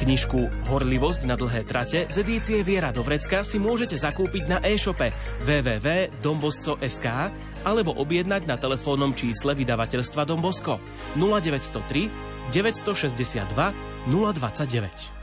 Knižku 0.00 0.72
Horlivosť 0.72 1.28
na 1.28 1.36
dlhé 1.36 1.68
trate 1.68 2.08
z 2.08 2.16
edície 2.24 2.64
Viera 2.64 2.96
do 2.96 3.04
vrecka 3.04 3.44
si 3.44 3.60
môžete 3.60 4.00
zakúpiť 4.00 4.48
na 4.48 4.64
e-shope 4.64 5.12
www.dombosco.sk 5.44 7.06
alebo 7.60 7.92
objednať 7.92 8.48
na 8.48 8.56
telefónnom 8.56 9.12
čísle 9.12 9.52
vydavateľstva 9.52 10.24
Dombosko 10.24 10.80
0903 11.20 12.35
962 12.50 13.74
029. 14.06 15.15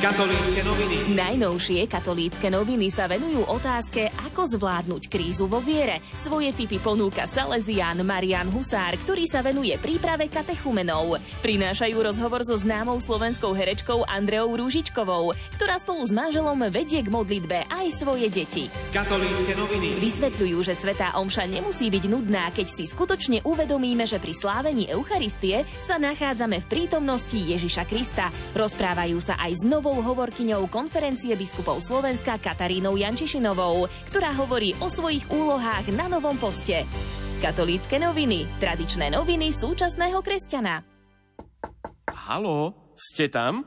Katolícke 0.00 0.64
noviny. 0.64 1.12
Najnovšie 1.12 1.84
katolícke 1.84 2.48
noviny 2.48 2.88
sa 2.88 3.04
venujú 3.04 3.44
otázke, 3.52 4.08
ako 4.32 4.48
zvládnuť 4.56 5.12
krízu 5.12 5.44
vo 5.44 5.60
viere. 5.60 6.00
Svoje 6.16 6.56
typy 6.56 6.80
ponúka 6.80 7.28
Salesian 7.28 8.00
Marian 8.00 8.48
Husár, 8.48 8.96
ktorý 8.96 9.28
sa 9.28 9.44
venuje 9.44 9.76
príprave 9.76 10.32
katechumenov. 10.32 11.20
Prinášajú 11.44 12.00
rozhovor 12.00 12.40
so 12.48 12.56
známou 12.56 12.96
slovenskou 12.96 13.52
herečkou 13.52 14.08
Andreou 14.08 14.48
Rúžičkovou, 14.56 15.36
ktorá 15.60 15.76
spolu 15.76 16.00
s 16.08 16.16
manželom 16.16 16.56
vedie 16.72 17.04
k 17.04 17.12
modlitbe 17.12 17.68
aj 17.68 17.92
svoje 17.92 18.32
deti. 18.32 18.72
Katolícke 18.96 19.52
noviny. 19.52 20.00
Vysvetľujú, 20.00 20.64
že 20.64 20.80
svetá 20.80 21.12
omša 21.20 21.44
nemusí 21.44 21.92
byť 21.92 22.04
nudná, 22.08 22.48
keď 22.56 22.72
si 22.72 22.88
skutočne 22.88 23.44
uvedomíme, 23.44 24.08
že 24.08 24.16
pri 24.16 24.32
slávení 24.32 24.88
Eucharistie 24.88 25.68
sa 25.76 26.00
nachádzame 26.00 26.64
v 26.64 26.70
prítomnosti 26.72 27.36
Ježiša 27.36 27.84
Krista. 27.84 28.32
Rozprávajú 28.56 29.20
sa 29.20 29.36
aj 29.36 29.60
s 29.60 29.68
novou 29.90 30.06
hovorkyňou 30.14 30.70
konferencie 30.70 31.34
biskupov 31.34 31.82
Slovenska 31.82 32.38
Katarínou 32.38 32.94
Jančišinovou, 32.94 33.90
ktorá 34.14 34.30
hovorí 34.38 34.70
o 34.78 34.86
svojich 34.86 35.26
úlohách 35.26 35.90
na 35.98 36.06
novom 36.06 36.38
poste. 36.38 36.86
Katolícke 37.42 37.98
noviny, 37.98 38.46
tradičné 38.62 39.10
noviny 39.10 39.50
súčasného 39.50 40.22
kresťana. 40.22 40.86
Halo, 42.06 42.70
ste 42.94 43.26
tam? 43.26 43.66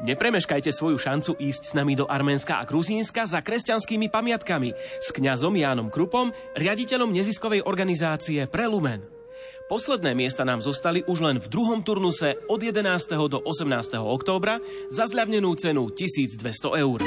Nepremeškajte 0.00 0.72
svoju 0.72 0.96
šancu 0.96 1.36
ísť 1.36 1.62
s 1.68 1.72
nami 1.76 1.92
do 1.92 2.08
Arménska 2.08 2.56
a 2.56 2.64
Gruzínska 2.64 3.28
za 3.28 3.44
kresťanskými 3.44 4.08
pamiatkami 4.08 4.72
s 5.04 5.12
kňazom 5.12 5.60
Jánom 5.60 5.92
Krupom, 5.92 6.32
riaditeľom 6.56 7.12
neziskovej 7.12 7.68
organizácie 7.68 8.48
Prelumen. 8.48 9.13
Posledné 9.64 10.12
miesta 10.12 10.44
nám 10.44 10.60
zostali 10.60 11.00
už 11.08 11.24
len 11.24 11.40
v 11.40 11.48
druhom 11.48 11.80
turnuse 11.80 12.36
od 12.52 12.60
11. 12.60 12.84
do 13.32 13.40
18. 13.40 13.96
októbra 13.96 14.60
za 14.92 15.08
zľavnenú 15.08 15.56
cenu 15.56 15.88
1200 15.88 16.84
eur. 16.84 17.00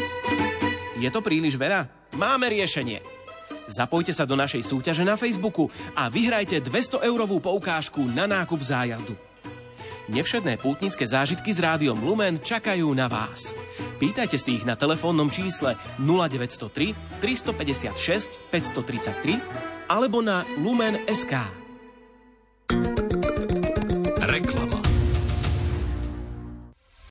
Je 0.98 1.10
to 1.14 1.22
príliš 1.22 1.54
veľa? 1.54 1.86
Máme 2.18 2.50
riešenie. 2.50 3.06
Zapojte 3.70 4.10
sa 4.10 4.26
do 4.26 4.34
našej 4.34 4.66
súťaže 4.74 5.06
na 5.06 5.14
Facebooku 5.14 5.70
a 5.94 6.10
vyhrajte 6.10 6.58
200 6.66 7.06
eurovú 7.06 7.38
poukážku 7.38 8.02
na 8.10 8.26
nákup 8.26 8.58
zájazdu. 8.66 9.14
Nevšedné 10.10 10.58
pútnické 10.58 11.06
zážitky 11.06 11.54
s 11.54 11.62
rádiom 11.62 12.02
Lumen 12.02 12.42
čakajú 12.42 12.90
na 12.98 13.06
vás. 13.06 13.54
Pýtajte 14.02 14.42
si 14.42 14.58
ich 14.58 14.66
na 14.66 14.74
telefónnom 14.74 15.30
čísle 15.30 15.78
0903 16.02 17.22
356 17.22 18.50
533 18.50 19.94
alebo 19.94 20.26
na 20.26 20.42
lumen.sk. 20.58 21.67